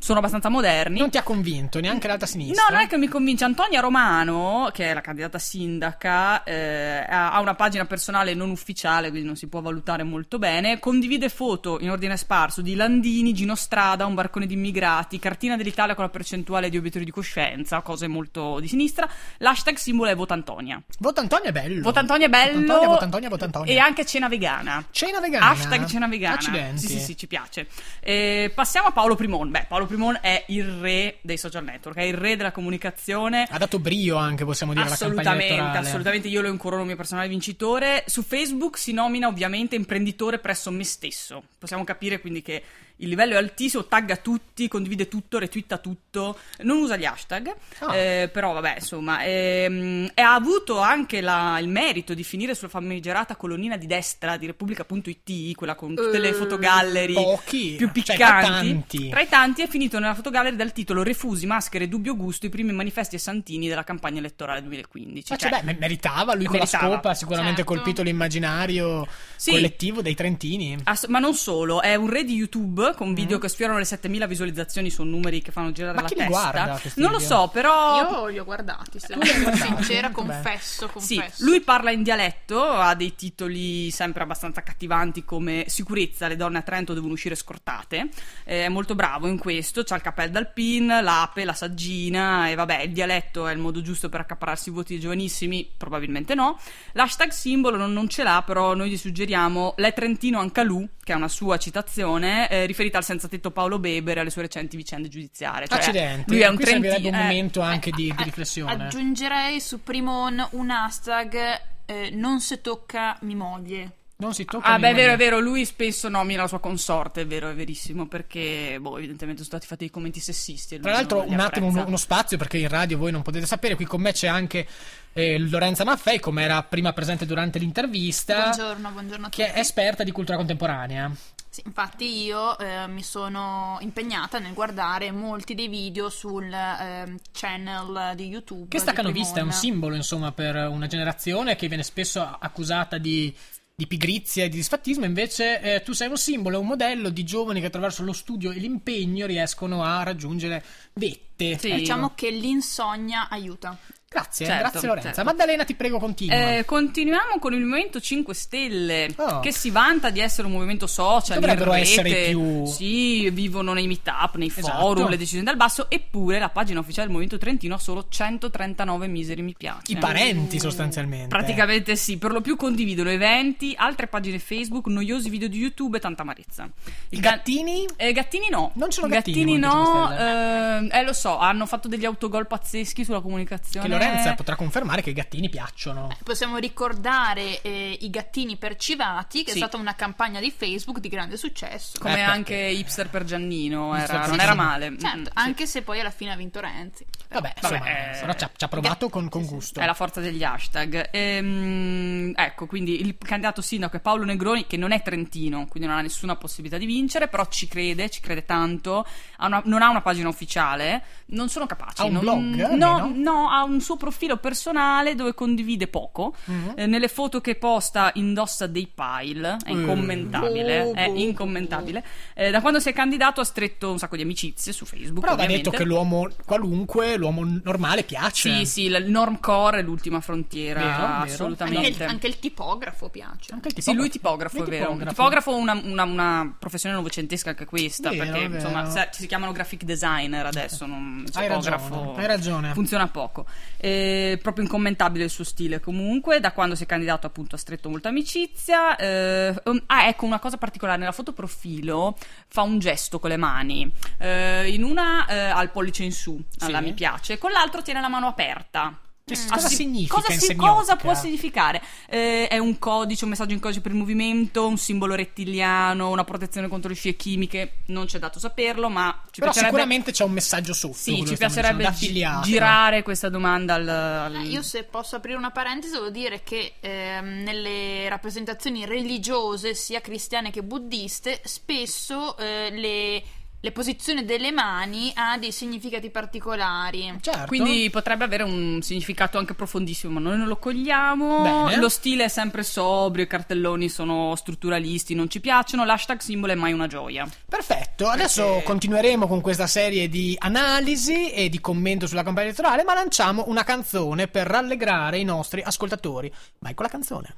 sono 0.00 0.18
abbastanza 0.18 0.48
moderni. 0.48 0.98
Non 0.98 1.10
ti 1.10 1.18
ha 1.18 1.22
convinto 1.22 1.80
neanche 1.80 2.06
l'alta 2.06 2.26
sinistra? 2.26 2.66
No, 2.68 2.74
non 2.74 2.84
è 2.84 2.88
che 2.88 2.96
mi 2.96 3.08
convince. 3.08 3.44
Antonia 3.44 3.80
Romano, 3.80 4.70
che 4.72 4.90
è 4.90 4.94
la 4.94 5.00
candidata 5.00 5.38
sindaca, 5.38 6.42
eh, 6.42 7.04
ha 7.08 7.38
una 7.40 7.54
pagina 7.54 7.84
personale 7.84 8.34
non 8.34 8.50
ufficiale, 8.50 9.10
quindi 9.10 9.26
non 9.26 9.36
si 9.36 9.48
può 9.48 9.60
valutare 9.60 10.02
molto 10.02 10.38
bene. 10.38 10.78
Condivide 10.78 11.28
foto 11.28 11.78
in 11.80 11.90
ordine 11.90 12.16
sparso 12.16 12.60
di 12.62 12.74
Landini, 12.74 13.32
Gino 13.32 13.54
Strada, 13.54 14.06
un 14.06 14.14
barcone 14.14 14.46
di 14.46 14.54
immigrati, 14.54 15.18
cartina 15.18 15.56
dell'Italia 15.56 15.94
con 15.94 16.04
la 16.04 16.10
percentuale 16.10 16.68
di 16.68 16.76
obiettori 16.76 17.04
di 17.04 17.10
coscienza, 17.10 17.80
cose 17.80 18.06
molto 18.06 18.60
di 18.60 18.68
sinistra. 18.68 19.08
L'hashtag 19.38 19.76
simbolo 19.76 20.10
è 20.10 20.14
Vota 20.16 20.34
Antonia. 20.34 20.80
Vota 20.98 21.20
Antonio 21.20 21.48
è 21.48 21.52
bello. 21.52 21.82
Vota 21.82 22.00
Antonia 22.00 22.26
è 22.26 22.30
bello. 22.30 22.60
Vota 22.60 22.68
Antonia, 22.68 22.88
vota 22.88 23.04
Antonia, 23.04 23.28
vota 23.28 23.44
Antonia. 23.44 23.72
E 23.72 23.78
anche 23.78 24.04
cena 24.04 24.28
vegana. 24.28 24.84
Cena 24.90 25.20
vegana. 25.20 25.50
Hashtag 25.50 25.86
cena 25.86 26.06
vegana. 26.08 26.34
Accidenti. 26.34 26.80
Sì, 26.80 26.88
sì, 26.88 26.98
sì, 27.00 27.16
ci 27.16 27.26
piace. 27.26 27.66
Eh, 28.00 28.52
passiamo 28.54 28.88
a 28.88 28.92
Paolo 28.92 29.14
Primon. 29.38 29.50
Beh, 29.50 29.66
Paolo 29.68 29.86
Primon 29.86 30.18
è 30.20 30.44
il 30.48 30.64
re 30.64 31.18
dei 31.20 31.38
social 31.38 31.64
network, 31.64 31.96
è 31.98 32.02
il 32.02 32.14
re 32.14 32.36
della 32.36 32.50
comunicazione. 32.50 33.46
Ha 33.48 33.58
dato 33.58 33.78
brio 33.78 34.16
anche, 34.16 34.44
possiamo 34.44 34.72
dire, 34.72 34.86
alla 34.86 34.96
campagna 34.96 35.30
Assolutamente, 35.30 35.78
assolutamente. 35.78 36.28
Io 36.28 36.40
lo 36.40 36.48
incorono 36.48 36.84
mio 36.84 36.96
personale 36.96 37.28
vincitore. 37.28 38.04
Su 38.06 38.22
Facebook 38.22 38.76
si 38.78 38.92
nomina 38.92 39.28
ovviamente 39.28 39.76
imprenditore 39.76 40.38
presso 40.38 40.70
me 40.70 40.84
stesso. 40.84 41.42
Possiamo 41.58 41.84
capire 41.84 42.20
quindi 42.20 42.42
che 42.42 42.62
il 42.98 43.08
livello 43.08 43.34
è 43.34 43.36
altissimo, 43.36 43.86
tagga 43.86 44.16
tutti, 44.16 44.68
condivide 44.68 45.08
tutto, 45.08 45.38
retwitta 45.38 45.78
tutto, 45.78 46.38
non 46.62 46.78
usa 46.78 46.96
gli 46.96 47.04
hashtag, 47.04 47.54
Ah. 47.80 47.94
eh, 47.96 48.28
però 48.32 48.52
vabbè, 48.52 48.74
insomma, 48.78 49.22
ehm, 49.24 50.10
e 50.14 50.20
ha 50.22 50.34
avuto 50.34 50.78
anche 50.80 51.20
la- 51.20 51.58
il 51.60 51.68
merito 51.68 52.14
di 52.14 52.24
finire 52.24 52.54
sulla 52.54 52.68
famigerata 52.70 53.36
colonnina 53.36 53.76
di 53.76 53.86
destra 53.86 54.36
di 54.36 54.46
Repubblica.it, 54.46 55.54
quella 55.54 55.74
con 55.74 55.94
tutte 55.94 56.18
le 56.18 56.28
Eh, 56.28 56.32
fotogallery 56.34 57.12
pochi, 57.14 57.74
più 57.76 57.86
cioè, 57.86 57.92
piccanti. 57.92 58.18
tra 58.18 58.40
tanti. 58.42 59.08
Tra 59.08 59.20
i 59.20 59.28
tanti 59.28 59.62
è 59.62 59.68
finito 59.68 59.98
nella 59.98 60.14
fotogallery 60.14 60.56
dal 60.56 60.72
titolo 60.72 61.02
Refusi, 61.02 61.46
maschere 61.46 61.88
dubbio 61.88 62.16
gusto, 62.16 62.46
i 62.46 62.48
primi 62.50 62.72
manifesti 62.72 63.16
e 63.16 63.18
santini 63.18 63.68
della 63.68 63.84
campagna 63.84 64.18
elettorale 64.18 64.62
2015. 64.62 65.32
Ma 65.32 65.36
Cioè, 65.38 65.50
cioè, 65.50 65.60
beh, 65.60 65.64
me- 65.64 65.76
meritava, 65.78 66.34
lui 66.34 66.44
con 66.46 66.54
la 66.56 66.60
meritava. 66.64 66.92
scopa 66.94 67.10
ha 67.10 67.14
sicuramente 67.14 67.56
Certo. 67.58 67.72
colpito 67.74 68.02
l'immaginario 68.02 69.06
Sì. 69.36 69.50
collettivo 69.52 70.02
dei 70.02 70.14
trentini. 70.14 70.76
Ass- 70.84 71.06
ma 71.06 71.18
non 71.18 71.34
solo, 71.34 71.80
è 71.82 71.94
un 71.94 72.08
re 72.08 72.24
di 72.24 72.34
YouTube 72.34 72.87
con 72.94 73.14
video 73.14 73.38
che 73.38 73.48
sfiorano 73.48 73.78
le 73.78 73.84
7000 73.84 74.26
visualizzazioni, 74.26 74.90
sono 74.90 75.10
numeri 75.10 75.40
che 75.42 75.52
fanno 75.52 75.72
girare 75.72 75.94
Ma 75.96 76.02
la 76.02 76.08
chi 76.08 76.14
testa. 76.14 76.80
non 76.96 77.10
lo 77.12 77.18
so, 77.18 77.48
però 77.52 77.96
Io 78.10 78.26
li 78.28 78.38
ho 78.38 78.44
guardati, 78.44 78.98
se 78.98 79.08
sono 79.10 79.24
sincera, 79.54 80.08
Vabbè. 80.08 80.12
confesso, 80.12 80.86
Sì, 80.98 81.16
confesso. 81.16 81.44
lui 81.44 81.60
parla 81.60 81.90
in 81.90 82.02
dialetto, 82.02 82.62
ha 82.62 82.94
dei 82.94 83.14
titoli 83.14 83.90
sempre 83.90 84.22
abbastanza 84.22 84.60
accattivanti 84.60 85.24
come 85.24 85.64
Sicurezza, 85.68 86.28
le 86.28 86.36
donne 86.36 86.58
a 86.58 86.62
Trento 86.62 86.94
devono 86.94 87.12
uscire 87.12 87.34
scortate. 87.34 88.08
Eh, 88.44 88.64
è 88.64 88.68
molto 88.68 88.94
bravo 88.94 89.26
in 89.26 89.38
questo, 89.38 89.82
c'ha 89.84 89.94
il 89.96 90.02
cappello 90.02 90.30
dal 90.32 90.52
pin, 90.52 90.86
l'ape, 90.86 91.44
la 91.44 91.52
saggina 91.54 92.48
e 92.48 92.54
vabbè, 92.54 92.82
il 92.82 92.92
dialetto 92.92 93.46
è 93.46 93.52
il 93.52 93.58
modo 93.58 93.80
giusto 93.82 94.08
per 94.08 94.20
accaparrarsi 94.20 94.68
i 94.68 94.72
voti 94.72 94.92
dei 94.94 95.00
giovanissimi? 95.00 95.68
Probabilmente 95.76 96.34
no. 96.34 96.58
L'hashtag 96.92 97.30
simbolo 97.30 97.76
non, 97.76 97.92
non 97.92 98.08
ce 98.08 98.22
l'ha, 98.22 98.42
però 98.44 98.74
noi 98.74 98.90
gli 98.90 98.96
suggeriamo 98.96 99.74
L'è 99.76 99.92
Trentino 99.92 100.40
Ancalù, 100.40 100.86
che 101.02 101.12
è 101.12 101.16
una 101.16 101.28
sua 101.28 101.56
citazione, 101.58 102.48
eh, 102.50 102.66
riferita 102.78 102.98
al 102.98 103.04
senza 103.04 103.26
tetto 103.26 103.50
Paolo 103.50 103.78
Beber 103.80 104.18
e 104.18 104.20
alle 104.20 104.30
sue 104.30 104.42
recenti 104.42 104.76
vicende 104.76 105.08
giudiziarie. 105.08 105.66
Cioè, 105.66 105.78
Accidenti. 105.78 106.30
Lui 106.30 106.40
è 106.40 106.48
un 106.48 106.54
Qui 106.56 106.64
servirebbe 106.64 106.94
trentino. 107.00 107.16
un 107.16 107.22
eh, 107.22 107.26
momento 107.26 107.60
anche 107.60 107.90
di, 107.90 108.04
di 108.04 108.14
A- 108.16 108.22
riflessione. 108.22 108.84
Aggiungerei 108.84 109.60
su 109.60 109.82
Primon 109.82 110.46
un 110.52 110.70
hashtag 110.70 111.60
eh, 111.86 112.10
non 112.12 112.40
se 112.40 112.60
tocca 112.60 113.18
mi 113.22 113.34
moglie. 113.34 113.90
non 114.18 114.34
si 114.34 114.44
tocca 114.44 114.66
Ah, 114.66 114.78
beh, 114.78 114.90
è 114.90 114.94
vero, 114.94 115.12
è 115.12 115.16
vero, 115.16 115.38
lui 115.40 115.64
spesso 115.64 116.08
nomina 116.08 116.42
la 116.42 116.48
sua 116.48 116.60
consorte, 116.60 117.22
è 117.22 117.26
vero, 117.26 117.48
è 117.50 117.54
verissimo, 117.54 118.06
perché, 118.06 118.76
boh, 118.80 118.98
evidentemente 118.98 119.42
sono 119.42 119.50
stati 119.56 119.66
fatti 119.66 119.84
dei 119.84 119.90
commenti 119.90 120.20
sessisti. 120.20 120.78
Tra 120.78 120.92
l'altro, 120.92 121.22
un 121.26 121.38
attimo, 121.40 121.66
uno, 121.68 121.84
uno 121.86 121.96
spazio 121.96 122.36
perché 122.36 122.58
in 122.58 122.68
radio 122.68 122.98
voi 122.98 123.10
non 123.12 123.22
potete 123.22 123.46
sapere. 123.46 123.74
Qui 123.74 123.84
con 123.86 124.00
me 124.00 124.12
c'è 124.12 124.26
anche 124.28 124.66
eh, 125.14 125.38
Lorenza 125.38 125.84
Maffei, 125.84 126.20
come 126.20 126.42
era 126.42 126.62
prima 126.62 126.92
presente 126.92 127.26
durante 127.26 127.58
l'intervista, 127.58 128.50
Buongiorno, 128.54 128.90
buongiorno 128.90 129.26
a 129.26 129.28
che 129.30 129.44
è 129.44 129.48
tutti. 129.48 129.60
esperta 129.60 130.02
di 130.04 130.10
cultura 130.12 130.36
contemporanea. 130.36 131.10
Sì, 131.58 131.62
infatti 131.66 132.22
io 132.22 132.56
eh, 132.56 132.86
mi 132.86 133.02
sono 133.02 133.78
impegnata 133.80 134.38
nel 134.38 134.54
guardare 134.54 135.10
molti 135.10 135.54
dei 135.54 135.66
video 135.66 136.08
sul 136.08 136.44
ehm, 136.52 137.16
channel 137.32 138.14
di 138.14 138.28
YouTube. 138.28 138.68
Che 138.68 138.78
staccano 138.78 139.10
vista 139.10 139.40
è 139.40 139.42
un 139.42 139.50
simbolo, 139.50 139.96
insomma, 139.96 140.30
per 140.30 140.54
una 140.68 140.86
generazione 140.86 141.56
che 141.56 141.66
viene 141.66 141.82
spesso 141.82 142.20
accusata 142.22 142.98
di, 142.98 143.34
di 143.74 143.88
pigrizia 143.88 144.44
e 144.44 144.48
di 144.48 144.58
disfattismo. 144.58 145.04
Invece, 145.04 145.60
eh, 145.60 145.82
tu 145.82 145.94
sei 145.94 146.08
un 146.08 146.16
simbolo, 146.16 146.58
è 146.58 146.60
un 146.60 146.66
modello 146.66 147.08
di 147.08 147.24
giovani 147.24 147.58
che 147.58 147.66
attraverso 147.66 148.04
lo 148.04 148.12
studio 148.12 148.52
e 148.52 148.58
l'impegno 148.58 149.26
riescono 149.26 149.82
a 149.82 150.04
raggiungere 150.04 150.64
vette. 150.92 151.58
Sì. 151.58 151.70
Ecco. 151.70 151.76
Diciamo 151.76 152.12
che 152.14 152.30
l'insonnia 152.30 153.28
aiuta. 153.28 153.76
Grazie, 154.10 154.46
Certo, 154.46 154.70
grazie 154.70 154.88
Lorenza. 154.88 155.08
certo. 155.12 155.24
Maddalena, 155.30 155.64
ti 155.64 155.74
prego, 155.74 155.98
continua. 155.98 156.56
Eh, 156.56 156.64
continuiamo 156.64 157.38
con 157.38 157.52
il 157.52 157.60
Movimento 157.60 158.00
5 158.00 158.32
Stelle, 158.34 159.12
Oh. 159.16 159.40
che 159.40 159.52
si 159.52 159.68
vanta 159.70 160.08
di 160.08 160.20
essere 160.20 160.46
un 160.46 160.54
movimento 160.54 160.86
social. 160.86 161.38
Dovrebbero 161.38 161.72
rete. 161.72 161.82
essere 161.82 162.28
più- 162.30 162.64
Sì, 162.64 163.28
vivono 163.28 163.74
nei 163.74 163.86
meetup, 163.86 164.36
nei 164.36 164.48
Esatto. 164.48 164.78
forum, 164.78 165.08
le 165.10 165.18
decisioni 165.18 165.44
dal 165.44 165.56
basso. 165.56 165.90
Eppure 165.90 166.38
la 166.38 166.48
pagina 166.48 166.80
ufficiale 166.80 167.06
del 167.06 167.14
Movimento 167.16 167.36
Trentino 167.38 167.74
ha 167.74 167.78
solo 167.78 168.06
139 168.08 169.08
miseri 169.08 169.42
mi 169.42 169.54
piace. 169.54 169.92
I 169.92 169.96
parenti, 169.96 170.58
sostanzialmente. 170.58 171.28
Praticamente 171.28 171.94
sì, 171.94 172.16
per 172.16 172.32
lo 172.32 172.40
più 172.40 172.56
condividono 172.56 173.10
eventi, 173.10 173.74
altre 173.76 174.06
pagine 174.06 174.38
Facebook, 174.38 174.86
noiosi 174.86 175.28
video 175.28 175.48
di 175.48 175.58
YouTube 175.58 175.98
e 175.98 176.00
tanta 176.00 176.22
amarezza. 176.22 176.64
I 176.64 176.68
Il 177.10 177.20
ga- 177.20 177.32
gattini? 177.32 177.86
eh, 177.96 178.12
gattini 178.12 178.48
no. 178.48 178.70
Non 178.76 178.90
sono 178.90 179.08
gattini, 179.08 179.36
Gattini 179.44 179.58
no. 179.58 179.70
5 179.70 180.14
Stelle. 180.16 180.88
eh, 180.94 180.98
eh, 180.98 181.04
lo 181.04 181.12
so, 181.12 181.36
hanno 181.36 181.66
fatto 181.66 181.88
degli 181.88 182.06
autogol 182.06 182.46
pazzeschi 182.46 183.04
sulla 183.04 183.20
comunicazione. 183.20 183.96
Lorenza 183.98 184.34
potrà 184.34 184.56
confermare 184.56 185.02
che 185.02 185.10
i 185.10 185.14
gattini 185.14 185.48
piacciono. 185.48 186.08
Possiamo 186.24 186.56
ricordare 186.58 187.60
eh, 187.62 187.96
i 188.00 188.10
gattini 188.10 188.56
percivati, 188.56 189.42
che 189.44 189.50
Sì. 189.52 189.56
è 189.56 189.60
stata 189.60 189.76
una 189.76 189.94
campagna 189.94 190.40
di 190.40 190.50
Facebook 190.50 190.98
di 190.98 191.08
grande 191.08 191.36
successo. 191.36 191.98
Come 191.98 192.18
Eh, 192.18 192.22
anche 192.22 192.54
Hipster 192.54 193.08
per 193.08 193.24
Giannino, 193.24 193.94
era- 193.94 194.18
per 194.20 194.28
non 194.28 194.40
era 194.40 194.54
Giannino. 194.54 194.62
male. 194.62 194.96
Certo, 194.98 195.18
Mm, 195.18 195.24
sì. 195.24 195.30
anche 195.34 195.66
se 195.66 195.82
poi 195.82 196.00
alla 196.00 196.10
fine 196.10 196.32
ha 196.32 196.36
vinto 196.36 196.60
Renzi. 196.60 197.04
Vabbè, 197.28 197.54
Vabbè, 197.60 197.74
insomma, 197.76 197.90
eh, 198.14 198.18
però 198.20 198.32
ci 198.34 198.44
ha, 198.44 198.50
ci 198.56 198.64
ha 198.64 198.68
provato 198.68 199.08
con, 199.08 199.28
con 199.28 199.44
gusto. 199.44 199.80
È 199.80 199.84
la 199.86 199.94
forza 199.94 200.20
degli 200.20 200.42
hashtag. 200.42 201.10
Ehm, 201.12 202.32
ecco, 202.34 202.66
quindi 202.66 203.00
il 203.00 203.16
candidato 203.18 203.60
sindaco 203.62 203.96
è 203.96 204.00
Paolo 204.00 204.24
Negroni, 204.24 204.66
che 204.66 204.76
non 204.76 204.92
è 204.92 205.02
trentino, 205.02 205.66
quindi 205.66 205.88
non 205.88 205.98
ha 205.98 206.02
nessuna 206.02 206.36
possibilità 206.36 206.78
di 206.78 206.86
vincere, 206.86 207.28
però 207.28 207.46
ci 207.46 207.68
crede, 207.68 208.08
ci 208.10 208.20
crede 208.20 208.44
tanto. 208.44 209.06
Ha 209.38 209.46
una- 209.46 209.62
non 209.64 209.82
ha 209.82 209.88
una 209.90 210.00
pagina 210.00 210.28
ufficiale, 210.28 211.02
non 211.26 211.48
sono 211.48 211.66
capaci. 211.66 212.00
Ha 212.02 212.04
un 212.04 212.12
non- 212.12 212.20
blog, 212.22 212.76
No, 212.76 212.94
almeno? 212.96 213.30
no, 213.32 213.50
ha 213.50 213.62
un 213.62 213.80
suo 213.88 213.96
profilo 213.96 214.36
personale 214.36 215.14
dove 215.14 215.32
condivide 215.32 215.86
poco. 215.88 216.34
Mhm. 216.44 216.72
Eh, 216.76 216.86
nelle 216.86 217.08
foto 217.08 217.40
che 217.40 217.54
posta 217.54 218.10
indossa 218.14 218.66
dei 218.66 218.86
pile, 218.92 219.56
è 219.64 219.70
Eh. 219.70 219.72
incommentabile. 219.72 220.82
Boh, 220.82 220.92
è 220.92 221.08
incommentabile. 221.08 222.04
Eh, 222.34 222.50
da 222.50 222.60
quando 222.60 222.80
si 222.80 222.90
è 222.90 222.92
candidato 222.92 223.40
ha 223.40 223.44
stretto 223.44 223.90
un 223.90 223.98
sacco 223.98 224.16
di 224.16 224.22
amicizie 224.22 224.72
su 224.72 224.84
Facebook. 224.84 225.20
Però 225.20 225.32
ovviamente. 225.32 225.62
detto 225.62 225.76
che 225.76 225.84
l'uomo 225.84 226.28
qualunque, 226.44 227.16
l'uomo 227.16 227.42
normale 227.62 228.02
piace. 228.04 228.58
Sì, 228.58 228.66
sì, 228.66 228.82
il 228.84 229.04
normcore 229.08 229.78
è 229.78 229.82
l'ultima 229.82 230.20
frontiera, 230.20 230.80
Vero, 230.80 230.90
vero. 230.96 231.06
Anche 231.06 231.32
assolutamente. 231.32 232.02
il, 232.04 232.08
anche 232.10 232.26
il 232.26 232.38
tipografo 232.38 233.08
piace. 233.08 233.52
Anche 233.54 233.68
il 233.74 233.82
Sì, 233.82 233.94
lui 233.94 234.10
tipografo, 234.10 234.58
Lui 234.58 234.66
è 234.66 234.70
vero. 234.70 234.82
tipografo. 234.90 235.14
Tipografo 235.14 235.52
è 235.52 235.54
una, 235.60 235.80
una- 235.82 236.02
una 236.04 236.56
professione 236.58 236.94
novecentesca 236.94 237.50
anche 237.50 237.64
questa, 237.64 238.10
Vero, 238.10 238.24
perché 238.24 238.48
vero. 238.48 238.54
insomma 238.54 239.06
si 239.10 239.26
chiamano 239.26 239.52
graphic 239.52 239.84
designer 239.84 240.44
adesso, 240.46 240.84
non, 240.86 241.24
Hai 241.32 241.46
tipografo 241.48 241.94
ragione, 241.94 242.20
hai 242.20 242.26
ragione. 242.26 242.72
funziona 242.74 243.08
poco. 243.08 243.46
È 243.78 244.38
proprio 244.42 244.64
incommentabile 244.64 245.24
il 245.24 245.30
suo 245.30 245.44
stile 245.44 245.78
comunque, 245.78 246.40
da 246.40 246.52
quando 246.52 246.74
si 246.74 246.82
è 246.82 246.86
candidato 246.86 247.26
appunto 247.26 247.54
ha 247.54 247.58
stretto 247.58 247.88
molta 247.88 248.08
amicizia. 248.08 248.96
eh, 248.96 249.54
um, 249.64 249.82
ah, 249.86 250.08
ecco 250.08 250.26
una 250.26 250.40
cosa 250.40 250.56
particolare, 250.56 250.98
nella 250.98 251.12
foto 251.12 251.32
profilo 251.32 252.16
fa 252.48 252.62
un 252.62 252.78
gesto 252.80 253.18
con 253.20 253.30
le 253.30 253.36
mani. 253.36 253.90
Eh, 254.18 254.68
in 254.72 254.82
una 254.82 255.26
eh, 255.26 255.38
ha 255.38 255.62
il 255.62 255.70
pollice 255.70 256.02
in 256.02 256.12
su, 256.12 256.38
alla 256.58 256.78
Sì. 256.78 256.84
mi 256.84 256.92
piace, 256.92 257.38
con 257.38 257.52
l'altro 257.52 257.82
tiene 257.82 258.00
la 258.00 258.08
mano 258.08 258.26
aperta. 258.26 258.98
Che 259.34 259.40
Ah, 259.48 259.54
cosa 259.54 259.68
sì, 259.68 259.74
significa 259.76 260.14
cosa, 260.14 260.32
in 260.32 260.40
si- 260.40 260.56
cosa 260.56 260.96
può 260.96 261.14
significare? 261.14 261.82
Eh, 262.08 262.48
è 262.48 262.58
un 262.58 262.78
codice, 262.78 263.24
un 263.24 263.30
messaggio 263.30 263.52
in 263.54 263.60
codice 263.60 263.80
per 263.80 263.92
il 263.92 263.98
movimento, 263.98 264.66
un 264.66 264.76
simbolo 264.78 265.14
rettiliano, 265.14 266.08
una 266.10 266.24
protezione 266.24 266.68
contro 266.68 266.88
le 266.88 266.94
scie 266.94 267.16
chimiche. 267.16 267.78
Non 267.86 268.06
c'è 268.06 268.18
dato 268.18 268.38
saperlo, 268.38 268.88
ma 268.88 269.10
ci 269.30 269.40
Però 269.40 269.50
piacerebbe. 269.52 269.66
sicuramente 269.76 270.12
c'è 270.12 270.24
un 270.24 270.32
messaggio 270.32 270.72
sotto. 270.72 270.94
Sì, 270.94 271.24
ci 271.26 271.36
piacerebbe 271.36 271.84
affiliato. 271.86 272.46
girare 272.46 273.02
questa 273.02 273.28
domanda 273.28 273.74
al. 273.74 273.88
al- 273.88 274.34
Eh, 274.36 274.42
Io 274.48 274.62
se 274.62 274.84
posso 274.84 275.16
aprire 275.16 275.36
una 275.36 275.50
parentesi 275.50 275.92
devo 275.92 276.10
dire 276.10 276.42
che 276.42 276.74
ehm, 276.80 277.42
nelle 277.42 278.08
rappresentazioni 278.08 278.84
religiose 278.86 279.74
sia 279.74 280.00
cristiane 280.00 280.50
che 280.50 280.62
buddiste 280.62 281.40
spesso 281.44 282.36
eh, 282.38 282.70
le, 282.70 283.22
le 283.60 283.72
posizioni 283.72 284.24
delle 284.24 284.52
mani 284.52 285.10
ha 285.14 285.36
dei 285.36 285.50
significati 285.50 286.10
particolari. 286.10 287.18
Certo. 287.20 287.46
Quindi 287.46 287.90
potrebbe 287.90 288.24
avere 288.24 288.44
un 288.44 288.80
significato 288.82 289.38
anche 289.38 289.54
profondissimo, 289.54 290.12
ma 290.14 290.20
noi 290.20 290.38
non 290.38 290.46
lo 290.46 290.56
cogliamo. 290.56 291.42
Bene. 291.42 291.76
Lo 291.76 291.88
stile 291.88 292.24
è 292.24 292.28
sempre 292.28 292.62
sobrio, 292.62 293.24
i 293.24 293.26
cartelloni 293.26 293.88
sono 293.88 294.34
strutturalisti, 294.36 295.14
non 295.14 295.28
ci 295.28 295.40
piacciono. 295.40 295.84
L'hashtag 295.84 296.20
simbolo 296.20 296.52
è 296.52 296.56
mai 296.56 296.72
una 296.72 296.86
gioia. 296.86 297.28
Perfetto, 297.48 298.06
adesso 298.08 298.62
continueremo 298.64 299.26
con 299.26 299.40
questa 299.40 299.66
serie 299.66 300.08
di 300.08 300.36
analisi 300.38 301.32
e 301.32 301.48
di 301.48 301.60
commento 301.60 302.06
sulla 302.06 302.22
campagna 302.22 302.46
elettorale, 302.46 302.84
ma 302.84 302.94
lanciamo 302.94 303.44
una 303.48 303.64
canzone 303.64 304.28
per 304.28 304.46
rallegrare 304.46 305.18
i 305.18 305.24
nostri 305.24 305.62
ascoltatori. 305.62 306.32
Vai 306.58 306.74
con 306.74 306.84
la 306.84 306.90
canzone. 306.90 307.34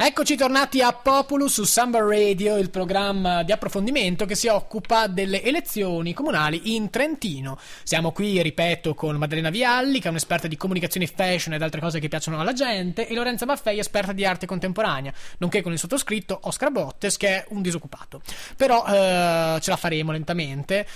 Eccoci 0.00 0.36
tornati 0.36 0.80
a 0.80 0.92
Populus 0.92 1.54
su 1.54 1.64
Samba 1.64 1.98
Radio, 1.98 2.56
il 2.56 2.70
programma 2.70 3.42
di 3.42 3.50
approfondimento 3.50 4.26
che 4.26 4.36
si 4.36 4.46
occupa 4.46 5.08
delle 5.08 5.42
elezioni 5.42 6.12
comunali 6.14 6.76
in 6.76 6.88
Trentino. 6.88 7.58
Siamo 7.82 8.12
qui, 8.12 8.40
ripeto, 8.40 8.94
con 8.94 9.16
Maddalena 9.16 9.50
Vialli, 9.50 9.98
che 9.98 10.06
è 10.06 10.10
un'esperta 10.10 10.46
di 10.46 10.56
comunicazione 10.56 11.08
fashion 11.08 11.54
ed 11.54 11.62
altre 11.62 11.80
cose 11.80 11.98
che 11.98 12.06
piacciono 12.06 12.38
alla 12.38 12.52
gente, 12.52 13.08
e 13.08 13.14
Lorenza 13.14 13.44
Maffei, 13.44 13.80
esperta 13.80 14.12
di 14.12 14.24
arte 14.24 14.46
contemporanea, 14.46 15.12
nonché 15.38 15.62
con 15.62 15.72
il 15.72 15.80
sottoscritto 15.80 16.38
Oscar 16.42 16.70
Bottes, 16.70 17.16
che 17.16 17.28
è 17.28 17.46
un 17.48 17.60
disoccupato. 17.60 18.22
Però 18.56 18.84
eh, 18.86 19.58
ce 19.60 19.70
la 19.70 19.76
faremo 19.76 20.12
lentamente. 20.12 20.86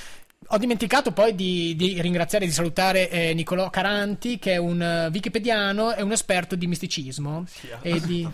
Ho 0.52 0.58
dimenticato 0.58 1.12
poi 1.12 1.34
di, 1.34 1.74
di 1.76 1.98
ringraziare 2.02 2.44
e 2.44 2.48
di 2.48 2.52
salutare 2.52 3.08
eh, 3.08 3.32
Nicolò 3.32 3.70
Caranti, 3.70 4.38
che 4.38 4.52
è 4.52 4.56
un 4.58 4.82
eh, 4.82 5.06
wikipediano 5.10 5.94
e 5.94 6.02
un 6.02 6.12
esperto 6.12 6.56
di 6.56 6.66
misticismo, 6.66 7.46
e 7.80 7.98
di- 8.02 8.28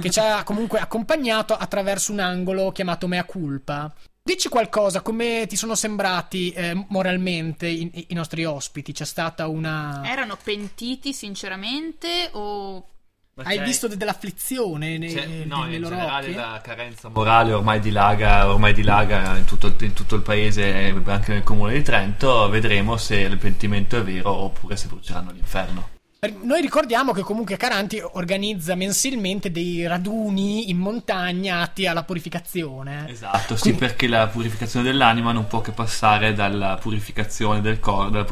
che 0.00 0.08
ci 0.08 0.20
ha 0.20 0.44
comunque 0.44 0.78
accompagnato 0.78 1.56
attraverso 1.56 2.12
un 2.12 2.20
angolo 2.20 2.70
chiamato 2.70 3.08
Mea 3.08 3.24
Culpa. 3.24 3.92
Dici 4.22 4.48
qualcosa, 4.48 5.00
come 5.00 5.46
ti 5.48 5.56
sono 5.56 5.74
sembrati 5.74 6.52
eh, 6.52 6.86
moralmente 6.88 7.66
i, 7.66 8.06
i 8.10 8.14
nostri 8.14 8.44
ospiti? 8.44 8.92
C'è 8.92 9.04
stata 9.04 9.48
una... 9.48 10.02
Erano 10.04 10.38
pentiti 10.40 11.12
sinceramente 11.12 12.28
o 12.30 12.90
Hai 13.42 13.58
visto 13.60 13.86
de- 13.86 13.98
dell'afflizione 13.98 14.96
nei, 14.96 15.12
nei- 15.12 15.44
no, 15.46 15.66
in 15.66 15.82
generale 15.82 16.28
occhi? 16.28 16.34
la 16.36 16.60
carenza 16.62 17.10
morale 17.10 17.52
ormai 17.52 17.80
dilaga, 17.80 18.50
ormai 18.50 18.72
dilaga 18.72 19.36
in 19.36 19.44
tutto, 19.44 19.74
in 19.80 19.92
tutto 19.92 20.14
il 20.14 20.22
paese, 20.22 20.94
anche 21.04 21.32
nel 21.34 21.42
comune 21.42 21.74
di 21.74 21.82
Trento. 21.82 22.48
Vedremo 22.48 22.96
se 22.96 23.16
il 23.16 23.36
pentimento 23.36 23.98
è 23.98 24.02
vero 24.02 24.32
oppure 24.32 24.76
se 24.76 24.86
bruceranno 24.86 25.32
l'inferno. 25.32 25.90
Noi 26.44 26.62
ricordiamo 26.62 27.12
che 27.12 27.20
comunque 27.20 27.58
Caranti 27.58 28.00
organizza 28.00 28.74
mensilmente 28.74 29.50
dei 29.50 29.86
raduni 29.86 30.70
in 30.70 30.78
montagna 30.78 31.60
atti 31.60 31.86
alla 31.86 32.04
purificazione. 32.04 33.04
Esatto, 33.10 33.54
sì, 33.54 33.60
Quindi- 33.64 33.80
perché 33.80 34.08
la 34.08 34.26
purificazione 34.28 34.86
dell'anima 34.86 35.32
non 35.32 35.46
può 35.46 35.60
che 35.60 35.72
passare 35.72 36.32
dalla 36.32 36.78
purificazione 36.80 37.60
del 37.60 37.80
corpo, 37.80 38.24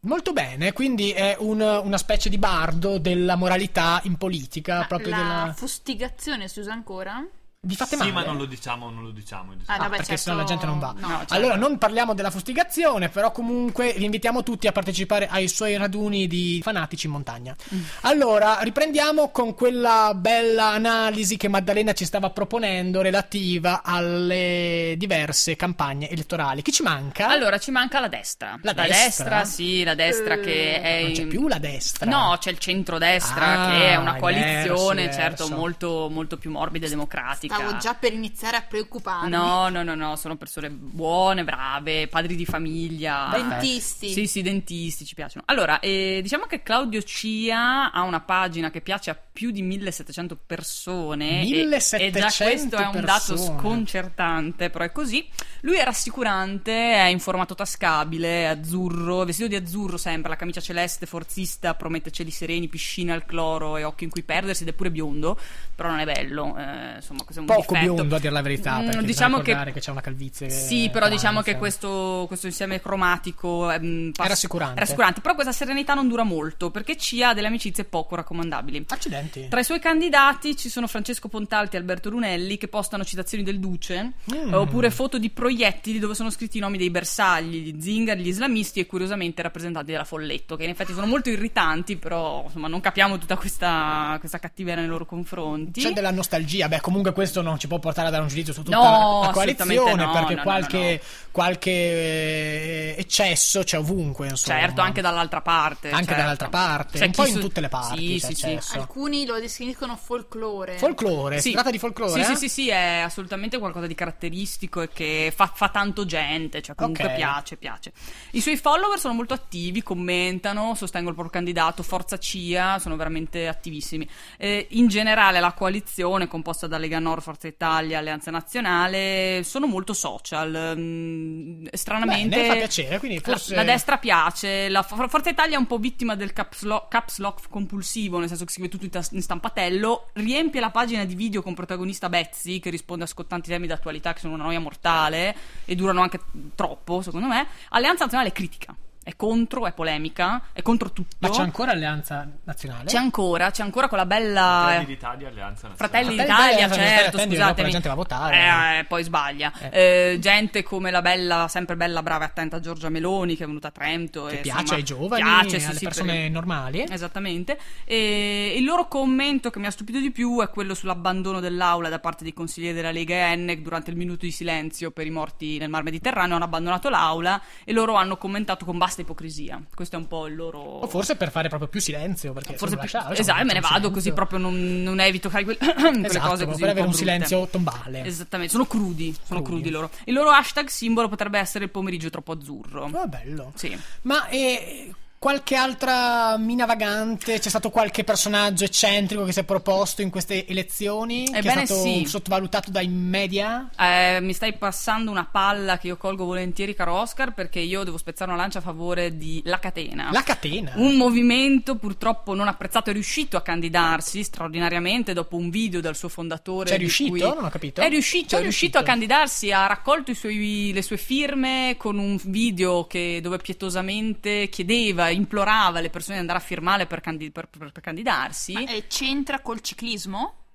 Molto 0.00 0.32
bene, 0.32 0.72
quindi 0.72 1.10
è 1.10 1.36
un- 1.40 1.60
una 1.60 1.98
specie 1.98 2.28
di 2.28 2.38
bardo 2.38 2.98
della 2.98 3.34
moralità 3.36 4.00
in 4.04 4.16
politica, 4.16 4.78
Ma 4.78 4.86
proprio 4.86 5.10
la 5.10 5.16
della... 5.16 5.52
fustigazione 5.56 6.46
si 6.48 6.60
usa 6.60 6.72
ancora? 6.72 7.24
Vi 7.60 7.74
fate 7.74 7.96
Sì, 7.96 8.02
male? 8.02 8.12
ma 8.12 8.22
non 8.24 8.36
lo 8.36 8.44
diciamo, 8.44 8.88
non 8.88 9.02
lo 9.02 9.10
diciamo. 9.10 9.50
in 9.52 9.58
Ah, 9.66 9.74
Ah, 9.74 9.78
vabbè, 9.78 9.88
perché 9.96 10.04
certo, 10.04 10.22
sennò 10.22 10.36
la 10.36 10.44
gente 10.44 10.64
non 10.64 10.78
va. 10.78 10.94
no, 10.96 11.08
No, 11.08 11.16
certo. 11.18 11.34
Allora, 11.34 11.56
non 11.56 11.76
parliamo 11.76 12.14
della 12.14 12.30
fustigazione, 12.30 13.08
però 13.08 13.32
comunque 13.32 13.94
vi 13.96 14.04
invitiamo 14.04 14.44
tutti 14.44 14.68
a 14.68 14.72
partecipare 14.72 15.26
ai 15.26 15.48
suoi 15.48 15.76
raduni 15.76 16.28
di 16.28 16.60
fanatici 16.62 17.06
in 17.06 17.12
montagna. 17.12 17.56
Mm. 17.74 17.80
Allora, 18.02 18.60
riprendiamo 18.60 19.30
con 19.32 19.54
quella 19.56 20.12
bella 20.14 20.66
analisi 20.68 21.36
che 21.36 21.48
Maddalena 21.48 21.94
ci 21.94 22.04
stava 22.04 22.30
proponendo 22.30 23.00
relativa 23.02 23.82
alle 23.82 24.94
diverse 24.96 25.56
campagne 25.56 26.08
elettorali. 26.08 26.62
Chi 26.62 26.70
ci 26.70 26.84
manca? 26.84 27.26
Allora, 27.28 27.58
ci 27.58 27.72
manca 27.72 27.98
la 27.98 28.06
destra. 28.08 28.56
La 28.62 28.72
destra? 28.72 29.44
sì, 29.44 29.82
la 29.82 29.96
destra 29.96 30.34
Eh, 30.34 30.40
che 30.40 30.80
è. 30.80 31.02
non 31.02 31.10
c'è 31.12 31.26
più 31.26 31.48
la 31.48 31.58
destra. 31.58 32.08
No, 32.08 32.36
c'è 32.38 32.50
il 32.52 32.58
centrodestra 32.60 33.64
Ah, 33.66 33.70
che 33.72 33.88
è 33.88 33.96
una 33.96 34.14
è 34.14 34.20
coalizione, 34.20 35.06
verso, 35.06 35.18
certo, 35.18 35.42
verso. 35.44 35.56
molto, 35.56 36.08
molto 36.08 36.36
più 36.38 36.52
morbida 36.52 36.86
e 36.86 36.88
democratica. 36.88 37.46
Stavo 37.54 37.76
già 37.78 37.94
per 37.94 38.12
iniziare 38.12 38.56
a 38.56 38.62
preoccuparmi. 38.62 39.30
No, 39.30 39.68
no, 39.68 39.82
no, 39.82 39.94
no, 39.94 40.16
sono 40.16 40.36
persone 40.36 40.70
buone, 40.70 41.44
brave, 41.44 42.08
padri 42.08 42.34
di 42.36 42.44
famiglia. 42.44 43.30
Dentisti. 43.32 44.10
Sì, 44.12 44.26
sì, 44.26 44.42
dentisti 44.42 45.04
ci 45.04 45.14
piacciono. 45.14 45.44
Allora, 45.46 45.80
eh, 45.80 46.20
diciamo 46.22 46.44
che 46.46 46.62
Claudio 46.62 47.02
Cia 47.02 47.90
ha 47.92 48.02
una 48.02 48.20
pagina 48.20 48.70
che 48.70 48.80
piace 48.80 49.10
a 49.10 49.18
più 49.32 49.50
di 49.50 49.62
1700 49.62 50.36
persone. 50.44 51.40
e- 51.40 51.44
1700 51.44 52.04
e, 52.04 52.10
già 52.20 52.44
questo 52.44 52.76
è 52.76 52.86
un 52.86 53.04
dato 53.04 53.34
persone. 53.34 53.58
sconcertante, 53.58 54.70
però 54.70 54.84
è 54.84 54.92
così. 54.92 55.26
Lui 55.62 55.76
è 55.76 55.84
rassicurante, 55.84 56.72
è 56.72 57.06
in 57.06 57.20
formato 57.20 57.54
tascabile, 57.54 58.42
è 58.42 58.44
azzurro, 58.44 59.24
vestito 59.24 59.48
di 59.48 59.56
azzurro 59.56 59.96
sempre, 59.96 60.30
la 60.30 60.36
camicia 60.36 60.60
celeste, 60.60 61.06
forzista, 61.06 61.74
promette 61.74 62.10
cieli 62.10 62.30
sereni, 62.30 62.68
piscina 62.68 63.14
al 63.14 63.24
cloro 63.24 63.76
e 63.76 63.84
occhi 63.84 64.04
in 64.04 64.10
cui 64.10 64.22
perdersi 64.22 64.62
ed 64.62 64.68
è 64.68 64.72
pure 64.72 64.90
biondo, 64.90 65.38
però 65.74 65.88
non 65.90 66.00
è 66.00 66.04
bello. 66.04 66.56
eh, 66.58 66.96
insomma, 66.96 67.24
un 67.40 67.46
Poco 67.46 67.74
difetto. 67.74 67.94
biondo 67.94 68.16
a 68.16 68.18
dire 68.18 68.32
la 68.32 68.42
verità, 68.42 68.78
Mm, 68.80 68.84
perché 68.86 69.04
diciamo 69.06 69.38
bisogna 69.40 69.64
che 69.64 69.72
che 69.72 69.80
c'è 69.80 69.90
una 69.90 70.00
calvizie. 70.00 70.50
sì, 70.50 70.88
però 70.92 71.08
diciamo 71.08 71.40
che 71.42 71.56
questo, 71.56 72.24
questo 72.28 72.46
insieme 72.46 72.80
cromatico 72.80 73.70
ehm, 73.70 74.12
pass- 74.14 74.26
È 74.26 74.30
rassicurante. 74.30 74.74
è 74.76 74.78
rassicurante. 74.80 75.20
Però 75.20 75.34
questa 75.34 75.52
serenità 75.52 75.94
non 75.94 76.08
dura 76.08 76.22
molto 76.22 76.70
perché 76.70 76.96
ci 76.96 77.22
ha 77.22 77.34
delle 77.34 77.46
amicizie 77.48 77.84
poco 77.84 78.14
raccomandabili. 78.16 78.84
Accidenti. 78.88 79.48
Tra 79.48 79.60
i 79.60 79.64
suoi 79.64 79.78
candidati 79.80 80.56
ci 80.56 80.68
sono 80.68 80.86
Francesco 80.86 81.28
Pontalti 81.28 81.76
e 81.76 81.78
Alberto 81.78 82.10
Runelli 82.10 82.56
che 82.58 82.68
postano 82.68 83.04
citazioni 83.04 83.42
del 83.44 83.58
Duce 83.58 84.12
Mm. 84.32 84.52
eh, 84.52 84.56
oppure 84.56 84.90
foto 84.90 85.18
di 85.18 85.30
proiettili 85.30 85.98
dove 85.98 86.14
sono 86.14 86.30
scritti 86.30 86.58
i 86.58 86.60
nomi 86.60 86.78
dei 86.78 86.90
bersagli, 86.90 87.62
gli 87.72 87.80
zingari, 87.80 88.22
gli 88.22 88.28
islamisti 88.28 88.80
e 88.80 88.86
curiosamente 88.86 89.42
rappresentanti 89.42 89.90
della 89.92 90.04
Folletto, 90.04 90.56
che 90.56 90.64
in 90.64 90.70
effetti 90.70 90.92
sono 90.92 91.06
molto 91.06 91.28
irritanti, 91.30 91.96
però 91.96 92.42
insomma 92.46 92.68
non 92.68 92.80
capiamo 92.80 93.18
tutta 93.18 93.36
questa, 93.36 94.16
questa 94.18 94.38
cattiveria 94.38 94.80
nei 94.80 94.88
loro 94.90 95.04
confronti. 95.06 95.80
C'è 95.80 95.92
della 95.92 96.10
nostalgia, 96.10 96.68
beh, 96.68 96.80
comunque 96.80 97.12
questo 97.12 97.27
non 97.42 97.58
ci 97.58 97.66
può 97.68 97.78
portare 97.78 98.08
a 98.08 98.10
dare 98.10 98.22
un 98.22 98.28
giudizio 98.28 98.52
su 98.52 98.62
tutta 98.62 98.76
No, 98.76 99.20
la- 99.22 99.30
coalizione, 99.32 100.04
no, 100.04 100.10
perché 100.12 100.30
no, 100.34 100.36
no, 100.38 100.42
qualche, 100.42 101.00
no, 101.02 101.28
qualche 101.30 101.70
eh, 101.70 102.94
eccesso 102.98 103.62
c'è 103.62 103.78
ovunque, 103.78 104.28
insomma. 104.28 104.58
Certo, 104.58 104.80
anche 104.80 105.00
dall'altra 105.00 105.40
parte. 105.40 105.90
Anche 105.90 106.04
certo. 106.06 106.20
dall'altra 106.20 106.48
parte, 106.48 106.98
C'è 106.98 107.04
un 107.06 107.10
po' 107.12 107.22
chi 107.24 107.28
in 107.30 107.34
su- 107.36 107.40
tutte 107.40 107.60
le 107.60 107.68
parti 107.68 108.18
Sì, 108.20 108.34
sì, 108.34 108.58
sì. 108.60 108.76
Alcuni 108.78 109.26
lo 109.26 109.38
descrivono 109.38 109.96
folklore. 109.96 110.78
Folklore, 110.78 111.36
Sì. 111.40 111.48
si 111.48 111.52
tratta 111.54 111.70
di 111.70 111.78
folklore? 111.78 112.12
Sì, 112.12 112.20
eh? 112.20 112.24
sì, 112.24 112.36
sì, 112.36 112.48
sì, 112.48 112.68
è 112.70 113.02
assolutamente 113.04 113.58
qualcosa 113.58 113.86
di 113.86 113.94
caratteristico 113.94 114.82
e 114.82 114.88
che 114.88 115.32
fa, 115.34 115.50
fa 115.54 115.68
tanto 115.68 116.04
gente, 116.04 116.62
cioè 116.62 116.74
comunque 116.74 117.04
Ok. 117.04 117.14
piace, 117.14 117.56
piace. 117.56 117.92
I 118.32 118.40
suoi 118.40 118.56
follower 118.56 118.98
sono 118.98 119.14
molto 119.14 119.34
attivi, 119.34 119.82
commentano, 119.82 120.74
sostengono 120.74 121.10
il 121.10 121.16
proprio 121.16 121.34
candidato, 121.40 121.82
Forza 121.82 122.18
CIA, 122.18 122.78
sono 122.78 122.96
veramente 122.96 123.46
attivissimi. 123.48 124.08
Eh, 124.36 124.66
in 124.70 124.88
generale 124.88 125.40
la 125.40 125.52
coalizione, 125.52 126.26
composta 126.28 126.66
da 126.66 126.78
Lega 126.78 126.98
Nord, 126.98 127.17
Forza 127.20 127.46
Italia, 127.46 127.98
Alleanza 127.98 128.30
Nazionale, 128.30 129.42
sono 129.44 129.66
molto 129.66 129.92
social. 129.92 130.74
mm, 130.76 131.66
stranamente... 131.72 132.36
Bene, 132.36 132.48
fa 132.48 132.54
piacere, 132.54 132.98
quindi 132.98 133.16
La- 133.18 133.22
forse- 133.32 133.54
La, 133.54 133.64
destra 133.64 133.98
piace, 133.98 134.68
la 134.68 134.82
For- 134.82 135.08
Forza 135.08 135.30
Italia 135.30 135.56
è 135.56 135.58
un 135.58 135.66
po' 135.66 135.78
vittima 135.78 136.14
del 136.16 136.32
caps 136.32 136.62
lock, 136.62 136.88
caps 136.88 137.18
lock 137.18 137.48
compulsivo, 137.48 138.18
nel 138.18 138.28
senso 138.28 138.44
che 138.44 138.52
scrive 138.52 138.68
tutto 138.68 138.84
in, 138.84 139.02
in 139.12 139.22
stampatello, 139.22 140.08
riempie 140.14 140.60
la 140.60 140.70
pagina 140.70 141.04
di 141.04 141.14
video 141.14 141.42
con 141.42 141.54
protagonista 141.54 142.08
Betsy 142.08 142.58
che 142.60 142.70
risponde 142.70 143.04
a 143.04 143.06
scottanti 143.06 143.48
temi 143.50 143.66
d'attualità 143.66 144.12
che 144.12 144.20
sono 144.20 144.34
una 144.34 144.44
noia 144.44 144.60
mortale 144.60 145.34
e 145.64 145.74
durano 145.74 146.00
anche 146.02 146.20
troppo, 146.54 147.02
secondo 147.02 147.26
me. 147.28 147.46
Alleanza 147.70 148.04
Nazionale 148.04 148.32
critica. 148.32 148.74
È 149.08 149.16
contro, 149.16 149.66
è 149.66 149.72
polemica, 149.72 150.42
è 150.52 150.60
contro 150.60 150.92
tutto. 150.92 151.16
Ma 151.20 151.30
c'è 151.30 151.40
ancora 151.40 151.70
Alleanza 151.70 152.28
Nazionale? 152.44 152.84
C'è 152.84 152.98
ancora, 152.98 153.50
c'è 153.50 153.62
ancora 153.62 153.88
quella 153.88 154.04
bella. 154.04 154.64
Fratelli 154.66 154.84
d'Italia, 154.84 155.28
Alleanza 155.28 155.68
Nazionale. 155.68 155.76
Fratelli 155.76 156.14
Fratelli 156.14 156.28
d'Italia, 156.28 156.66
d'Italia, 156.66 156.86
certo, 156.86 157.16
dopo 157.16 157.30
scusatemi. 157.30 157.62
la 157.62 157.72
gente 157.72 157.88
va 157.88 157.94
a 157.94 157.96
votare. 157.96 158.36
Eh, 158.36 158.78
eh, 158.80 158.84
poi 158.84 159.02
sbaglia. 159.04 159.52
Eh, 159.70 160.18
gente 160.20 160.62
come 160.62 160.90
la 160.90 161.00
bella, 161.00 161.48
sempre 161.48 161.74
bella, 161.76 162.02
brava 162.02 162.24
e 162.24 162.26
attenta 162.26 162.60
Giorgia 162.60 162.90
Meloni, 162.90 163.34
che 163.34 163.44
è 163.44 163.46
venuta 163.46 163.68
a 163.68 163.70
Trento. 163.70 164.24
Che 164.26 164.40
e, 164.40 164.40
piace 164.40 164.60
insomma, 164.60 164.78
ai 164.78 164.84
giovani, 164.84 165.22
piace, 165.22 165.58
sì, 165.58 165.66
alle 165.68 165.78
sì, 165.78 165.84
persone 165.84 166.12
perché- 166.12 166.28
normali. 166.28 166.84
Esattamente. 166.90 167.58
E 167.84 168.52
il 168.58 168.64
loro 168.64 168.88
commento 168.88 169.48
che 169.48 169.58
mi 169.58 169.64
ha 169.64 169.70
stupito 169.70 170.00
di 170.00 170.10
più 170.10 170.42
è 170.42 170.50
quello 170.50 170.74
sull'abbandono 170.74 171.40
dell'aula 171.40 171.88
da 171.88 171.98
parte 171.98 172.24
dei 172.24 172.34
consiglieri 172.34 172.74
della 172.74 172.90
Lega 172.90 173.14
Ennec 173.32 173.60
durante 173.60 173.88
il 173.88 173.96
minuto 173.96 174.26
di 174.26 174.32
silenzio 174.32 174.90
per 174.90 175.06
i 175.06 175.10
morti 175.10 175.56
nel 175.56 175.70
Mar 175.70 175.82
Mediterraneo. 175.82 176.34
Hanno 176.34 176.44
abbandonato 176.44 176.90
l'aula 176.90 177.40
e 177.64 177.72
loro 177.72 177.94
hanno 177.94 178.18
commentato 178.18 178.66
con 178.66 178.76
basta 178.76 178.96
ipocrisia. 179.02 179.62
Questo 179.74 179.96
è 179.96 179.98
un 179.98 180.06
po' 180.06 180.26
il 180.26 180.34
loro. 180.34 180.58
O 180.60 180.86
forse 180.86 181.16
per 181.16 181.30
fare 181.30 181.48
proprio 181.48 181.68
più 181.68 181.80
silenzio. 181.80 182.32
Perché 182.32 182.56
Forse 182.56 182.74
più- 182.74 182.82
lasciare, 182.82 183.16
esatto, 183.16 183.44
me 183.44 183.52
ne 183.52 183.60
vado 183.60 183.66
silenzio. 183.74 183.90
così 183.90 184.12
proprio 184.12 184.38
non, 184.38 184.82
non 184.82 185.00
evito 185.00 185.30
fare 185.30 185.44
quelle, 185.44 185.58
quelle 185.74 186.06
Esatto, 186.06 186.28
cose 186.28 186.44
così. 186.46 186.60
per 186.60 186.70
avere 186.70 186.86
un 186.86 186.92
silenzio 186.94 187.46
tombale. 187.48 188.04
Esattamente, 188.04 188.52
sono 188.52 188.66
crudi, 188.66 189.14
sono 189.24 189.42
Crudi. 189.42 189.60
crudi 189.62 189.70
loro. 189.70 189.90
Il 190.04 190.14
loro 190.14 190.30
hashtag 190.30 190.66
simbolo 190.68 191.08
potrebbe 191.08 191.38
essere 191.38 191.64
il 191.64 191.70
pomeriggio 191.70 192.10
troppo 192.10 192.32
azzurro. 192.32 192.90
Oh, 192.92 193.06
bello. 193.08 193.52
Sì. 193.54 193.78
Ma 194.02 194.28
eh, 194.28 194.92
qualche 195.18 195.56
altra 195.56 196.36
mina 196.38 196.64
vagante? 196.64 197.38
C'è 197.40 197.48
stato 197.48 197.70
qualche 197.70 198.04
personaggio 198.04 198.64
eccentrico 198.64 199.24
che 199.24 199.32
si 199.32 199.40
è 199.40 199.44
proposto 199.44 200.02
in 200.02 200.10
queste 200.10 200.46
elezioni? 200.46 201.24
che 201.30 201.38
Ebbene 201.38 201.62
è 201.62 201.66
stato 201.66 201.82
sì. 201.82 202.04
sottovalutato 202.06 202.70
dai 202.70 202.86
media? 202.88 203.68
Eh, 203.78 204.20
mi 204.20 204.32
stai 204.32 204.54
passando 204.56 205.10
una 205.10 205.26
palla 205.30 205.78
che 205.78 205.88
io 205.88 205.96
colgo 205.96 206.24
volentieri, 206.24 206.74
caro 206.74 206.94
Oscar, 206.94 207.34
perché 207.34 207.58
io 207.58 207.82
devo 207.84 207.98
spezzare 207.98 208.30
una 208.30 208.40
lancia 208.40 208.58
a 208.58 208.62
favore 208.62 209.16
di 209.16 209.40
La 209.44 209.58
Catena. 209.58 210.10
La 210.12 210.22
catena. 210.22 210.72
Un 210.76 210.96
movimento 210.96 211.76
purtroppo 211.76 212.34
non 212.34 212.46
apprezzato 212.48 212.90
è 212.90 212.92
riuscito 212.92 213.36
a 213.36 213.42
candidarsi 213.42 214.22
straordinariamente 214.22 215.12
dopo 215.12 215.36
un 215.36 215.50
video 215.50 215.80
dal 215.80 215.96
suo 215.96 216.08
fondatore. 216.08 216.70
C'è 216.70 216.78
riuscito? 216.78 217.10
cui- 217.10 217.20
Non 217.20 217.44
ho 217.44 217.48
capito. 217.50 217.80
È 217.80 217.88
riuscito, 217.88 218.36
è 218.36 218.40
riuscito 218.40 218.42
riuscito. 218.42 218.78
a 218.78 218.82
candidarsi, 218.82 219.50
ha 219.52 219.66
raccolto 219.66 220.10
i 220.10 220.14
suoi- 220.14 220.70
le 220.72 220.82
sue 220.82 220.96
firme 220.96 221.74
con 221.76 221.98
un 221.98 222.18
video 222.24 222.86
che- 222.86 223.18
dove 223.22 223.38
pietosamente 223.38 224.48
chiedeva, 224.48 225.07
implorava 225.10 225.80
le 225.80 225.90
persone 225.90 226.14
di 226.16 226.20
andare 226.20 226.38
a 226.38 226.42
firmare 226.42 226.86
per, 226.86 227.00
candi- 227.00 227.30
per- 227.30 227.48
per- 227.48 227.72
per 227.72 227.82
candidarsi. 227.82 228.52
Ma, 228.52 228.60
eh, 228.66 228.86
c'entra 228.86 229.40
col 229.40 229.60
ciclismo? 229.60 230.46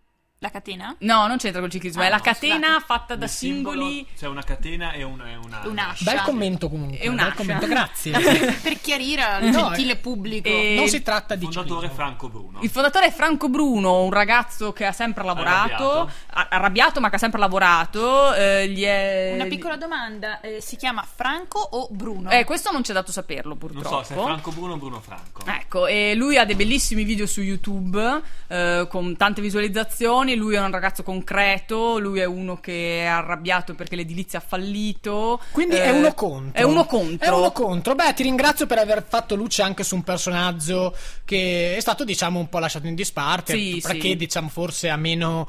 La 0.44 0.52
catena? 0.52 0.94
No, 1.00 1.26
non 1.28 1.38
c'entra 1.38 1.62
col 1.62 1.70
ciclismo, 1.70 2.02
Ah, 2.02 2.08
è 2.08 2.10
la 2.10 2.18
no, 2.18 2.22
catena 2.22 2.68
scusate. 2.68 2.84
fatta 2.86 3.16
da 3.16 3.24
Il 3.26 3.32
singoli. 3.32 4.06
C'è 4.18 4.28
una 4.28 4.44
catena 4.44 4.92
e 4.92 5.02
una. 5.04 5.30
E 5.32 5.36
una... 5.38 5.62
Un'ascia. 5.64 6.04
Bel 6.12 6.22
commento 6.24 6.68
comunque. 6.68 6.98
È 6.98 7.08
un 7.08 7.16
bel 7.16 7.26
ascia. 7.28 7.36
commento, 7.36 7.66
grazie. 7.66 8.12
per 8.62 8.82
chiarire 8.82 9.22
al 9.24 9.44
No, 9.46 9.52
gentile 9.70 9.94
eh, 9.94 9.96
pubblico. 9.96 10.50
eh, 10.50 10.76
non 10.78 10.90
si 10.90 11.02
tratta 11.02 11.36
di 11.36 11.46
Fondatore 11.46 11.88
ciclismo. 11.88 11.96
Franco 11.96 12.28
Bruno. 12.28 12.60
Il 12.62 12.70
fondatore 12.70 13.06
è 13.06 13.12
Franco 13.14 13.48
Bruno, 13.48 14.02
un 14.04 14.12
ragazzo 14.12 14.74
che 14.74 14.86
ha 14.86 14.92
sempre 14.92 15.24
lavorato, 15.24 15.90
Arrabbiato. 15.92 16.12
arrabbiato 16.50 17.00
ma 17.00 17.10
che 17.10 17.16
ha 17.16 17.20
sempre 17.20 17.40
lavorato. 17.40 18.34
eh, 18.34 18.68
gli 18.68 18.84
è... 18.84 19.32
Una 19.36 19.46
piccola 19.46 19.78
domanda, 19.78 20.42
eh, 20.42 20.60
si 20.60 20.76
chiama 20.76 21.04
Franco 21.10 21.60
o 21.60 21.88
Bruno? 21.90 22.30
Eh, 22.32 22.44
questo 22.44 22.70
non 22.74 22.82
c'è 22.82 22.92
dato 22.92 23.14
saperlo 23.14 23.52
Non 23.52 23.58
purtroppo. 23.60 23.88
so 23.88 24.04
se 24.04 24.14
è 24.14 24.22
Franco 24.22 24.52
Bruno 24.52 24.74
o 24.74 24.78
Bruno 24.78 25.00
Franco. 25.00 25.46
Ecco, 25.46 25.88
e 25.88 26.16
lui 26.16 26.38
ha 26.38 26.44
dei 26.44 26.56
bellissimi 26.56 27.06
video 27.06 27.26
su 27.28 27.40
YouTube 27.40 28.22
eh, 28.48 28.88
con 28.90 29.16
tante 29.16 29.40
visualizzazioni. 29.40 30.32
Lui 30.36 30.56
è 30.56 30.60
un 30.60 30.72
ragazzo 30.72 31.04
concreto. 31.04 31.98
Lui 32.00 32.20
è 32.20 32.26
uno 32.26 32.60
che 32.60 33.02
è 33.02 33.06
arrabbiato 33.06 33.74
perché 33.76 33.96
l'edilizia 33.96 34.40
ha 34.40 34.44
fallito. 34.46 35.40
Quindi 35.52 35.76
eh, 35.76 35.84
è 35.84 35.90
uno 35.92 36.14
contro. 36.14 36.62
È 36.62 36.64
uno 36.64 36.86
contro. 36.86 37.28
È 37.28 37.30
uno 37.36 37.52
contro. 37.52 37.96
Beh, 37.96 38.14
ti 38.14 38.24
ringrazio 38.24 38.66
per 38.66 38.78
aver 38.78 39.06
fatto 39.08 39.36
luce 39.36 39.62
anche 39.62 39.84
su 39.84 39.96
un 39.96 40.04
personaggio 40.04 40.96
che 41.26 41.76
è 41.76 41.80
stato, 41.80 42.04
diciamo, 42.04 42.40
un 42.40 42.50
po' 42.50 42.60
lasciato 42.60 42.88
in 42.88 42.96
disparte. 42.96 43.54
Sì, 43.54 43.80
perché, 43.82 44.10
sì. 44.10 44.16
diciamo, 44.16 44.50
forse 44.50 44.90
ha 44.90 44.98
meno 44.98 45.48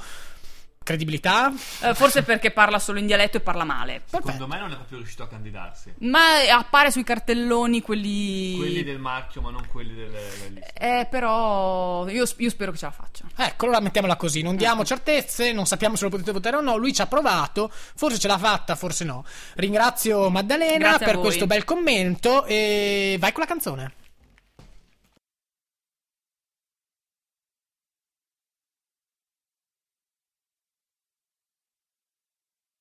credibilità. 0.84 1.52
Eh, 1.80 1.94
forse 1.94 2.22
perché 2.22 2.52
parla 2.52 2.78
solo 2.78 3.00
in 3.00 3.06
dialetto 3.06 3.38
e 3.38 3.40
parla 3.40 3.64
male. 3.64 4.02
Secondo 4.06 4.46
me 4.46 4.58
non 4.60 4.70
è 4.70 4.74
proprio 4.74 4.98
riuscito 4.98 5.24
a 5.24 5.28
candidarsi. 5.28 5.94
Ma 5.98 6.36
appare 6.52 6.92
sui 6.92 7.02
cartelloni 7.02 7.80
quelli. 7.80 8.56
Quelli 8.56 8.84
del 8.84 9.00
marchio, 9.00 9.40
ma 9.40 9.50
non 9.50 9.66
quelli 9.66 9.94
delle, 9.94 10.10
delle 10.10 10.48
liste. 10.50 10.72
Eh, 10.74 11.06
però 11.10 12.06
io, 12.08 12.24
io 12.36 12.50
spero 12.50 12.70
che 12.70 12.78
ce 12.78 12.84
la 12.84 12.92
faccia. 12.92 13.24
Ecco, 13.34 13.64
allora 13.64 13.80
mettiamola 13.80 14.14
così, 14.14 14.42
non 14.42 14.54
diamo 14.54 14.84
certezze, 14.84 15.52
non 15.52 15.66
sappiamo 15.66 15.96
se 15.96 16.04
lo 16.04 16.10
potete 16.10 16.30
votare 16.30 16.56
o 16.56 16.60
no, 16.60 16.76
lui 16.76 16.92
ci 16.92 17.00
ha 17.00 17.06
provato, 17.06 17.70
forse 17.72 18.18
ce 18.18 18.28
l'ha 18.28 18.38
fatta, 18.38 18.76
forse 18.76 19.04
no. 19.04 19.24
Ringrazio 19.54 20.30
Maddalena 20.30 20.90
Grazie 20.90 21.06
per 21.06 21.18
questo 21.18 21.46
bel 21.46 21.64
commento 21.64 22.44
e 22.44 23.16
vai 23.18 23.32
con 23.32 23.42
la 23.42 23.48
canzone. 23.48 23.92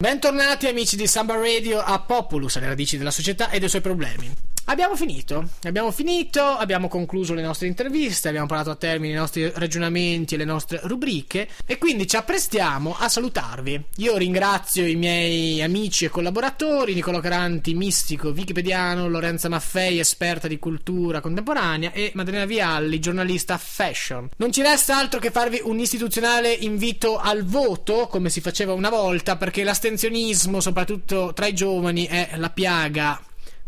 Bentornati 0.03 0.67
amici 0.67 0.97
di 0.97 1.07
Samba 1.07 1.37
Radio 1.37 1.79
a 1.79 1.97
Populus, 1.97 2.57
alle 2.57 2.67
radici 2.67 2.97
della 2.97 3.09
società 3.09 3.49
e 3.49 3.59
dei 3.59 3.69
suoi 3.69 3.81
problemi. 3.81 4.29
Abbiamo 4.65 4.95
finito, 4.95 5.49
abbiamo 5.63 5.91
finito, 5.91 6.41
abbiamo 6.41 6.87
concluso 6.87 7.33
le 7.33 7.41
nostre 7.41 7.67
interviste, 7.67 8.29
abbiamo 8.29 8.47
parlato 8.47 8.71
a 8.71 8.75
termine 8.75 9.13
i 9.13 9.17
nostri 9.17 9.51
ragionamenti 9.53 10.35
e 10.35 10.37
le 10.37 10.45
nostre 10.45 10.79
rubriche 10.83 11.49
e 11.65 11.77
quindi 11.77 12.07
ci 12.07 12.15
apprestiamo 12.15 12.95
a 12.97 13.09
salutarvi. 13.09 13.83
Io 13.97 14.15
ringrazio 14.15 14.87
i 14.87 14.95
miei 14.95 15.61
amici 15.61 16.05
e 16.05 16.09
collaboratori, 16.09 16.93
Nicolò 16.93 17.19
Caranti, 17.19 17.73
mistico, 17.73 18.29
wikipediano, 18.29 19.09
Lorenza 19.09 19.49
Maffei, 19.49 19.99
esperta 19.99 20.47
di 20.47 20.57
cultura 20.59 21.19
contemporanea 21.19 21.91
e 21.91 22.11
Maddalena 22.15 22.45
Vialli, 22.45 22.99
giornalista 22.99 23.57
fashion. 23.57 24.29
Non 24.37 24.53
ci 24.53 24.61
resta 24.61 24.97
altro 24.97 25.19
che 25.19 25.29
farvi 25.29 25.59
un 25.61 25.77
istituzionale 25.77 26.53
invito 26.53 27.17
al 27.17 27.43
voto, 27.43 28.07
come 28.07 28.29
si 28.29 28.39
faceva 28.39 28.71
una 28.71 28.89
volta, 28.89 29.35
perché 29.35 29.65
l'astensionismo, 29.65 30.61
soprattutto 30.61 31.33
tra 31.33 31.47
i 31.47 31.53
giovani, 31.53 32.05
è 32.05 32.29
la 32.37 32.49
piaga 32.49 33.21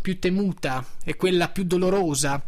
più 0.05 0.19
temuta 0.19 0.85
e 1.03 1.15
quella 1.15 1.49
più 1.49 1.63
dolorosa. 1.63 2.39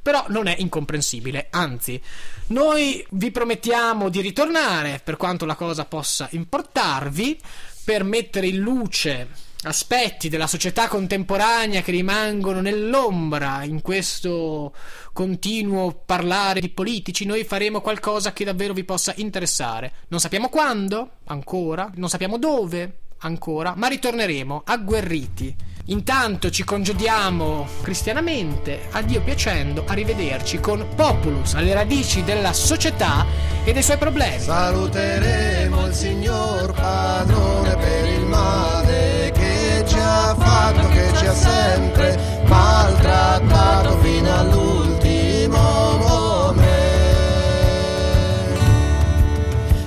Però 0.00 0.24
non 0.28 0.46
è 0.46 0.56
incomprensibile, 0.58 1.48
anzi, 1.50 2.00
noi 2.46 3.06
vi 3.10 3.30
promettiamo 3.30 4.08
di 4.08 4.22
ritornare 4.22 4.98
per 5.04 5.18
quanto 5.18 5.44
la 5.44 5.54
cosa 5.54 5.84
possa 5.84 6.26
importarvi, 6.30 7.38
per 7.84 8.02
mettere 8.02 8.46
in 8.46 8.60
luce 8.60 9.28
aspetti 9.64 10.30
della 10.30 10.46
società 10.46 10.88
contemporanea 10.88 11.82
che 11.82 11.92
rimangono 11.92 12.62
nell'ombra 12.62 13.62
in 13.62 13.80
questo 13.82 14.74
continuo 15.12 16.02
parlare 16.04 16.60
di 16.60 16.70
politici, 16.70 17.26
noi 17.26 17.44
faremo 17.44 17.82
qualcosa 17.82 18.32
che 18.32 18.44
davvero 18.44 18.72
vi 18.72 18.84
possa 18.84 19.12
interessare. 19.16 19.92
Non 20.08 20.18
sappiamo 20.18 20.48
quando, 20.48 21.18
ancora, 21.26 21.90
non 21.94 22.08
sappiamo 22.08 22.38
dove, 22.38 23.00
ancora, 23.18 23.74
ma 23.76 23.86
ritorneremo 23.86 24.62
agguerriti. 24.64 25.71
Intanto 25.86 26.48
ci 26.50 26.62
congediamo 26.62 27.66
cristianamente, 27.82 28.82
a 28.92 29.02
Dio 29.02 29.20
piacendo, 29.20 29.82
arrivederci 29.84 30.60
con 30.60 30.86
Populus 30.94 31.54
alle 31.54 31.74
radici 31.74 32.22
della 32.22 32.52
società 32.52 33.26
e 33.64 33.72
dei 33.72 33.82
suoi 33.82 33.98
problemi. 33.98 34.38
Saluteremo 34.38 35.86
il 35.86 35.92
signor 35.92 36.72
padrone 36.72 37.74
per 37.74 38.04
il 38.06 38.24
male 38.26 39.32
che 39.34 39.84
ci 39.84 39.96
ha 39.98 40.36
fatto, 40.38 40.86
che 40.86 41.12
ci 41.16 41.26
ha 41.26 41.34
sempre 41.34 42.42
maltrattato 42.46 43.98
fino 43.98 44.38
all'ultimo 44.38 45.98
momento. 45.98 46.70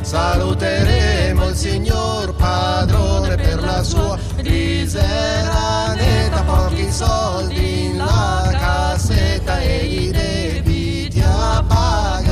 Saluteremo 0.01 1.47
il 1.47 1.55
signor 1.55 2.35
padrone 2.35 3.35
per 3.37 3.63
la 3.63 3.81
sua 3.81 4.19
misera 4.43 5.74
soldi 6.95 7.87
in 7.87 7.97
la 7.97 8.49
cassetta 8.51 9.59
e 9.59 9.85
i 9.85 10.11
debiti 10.11 11.21
a 11.21 11.61
pagare. 11.67 12.23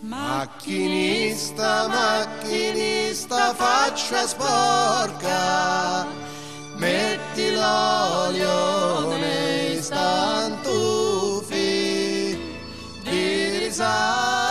Macchinista, 0.00 1.86
macchinista, 1.86 3.54
faccia 3.54 4.26
sporca, 4.26 6.04
metti 6.78 7.52
l'olio 7.54 9.16
nei 9.18 9.80
stantufi 9.80 11.54
di 13.04 13.58
risale. 13.58 14.45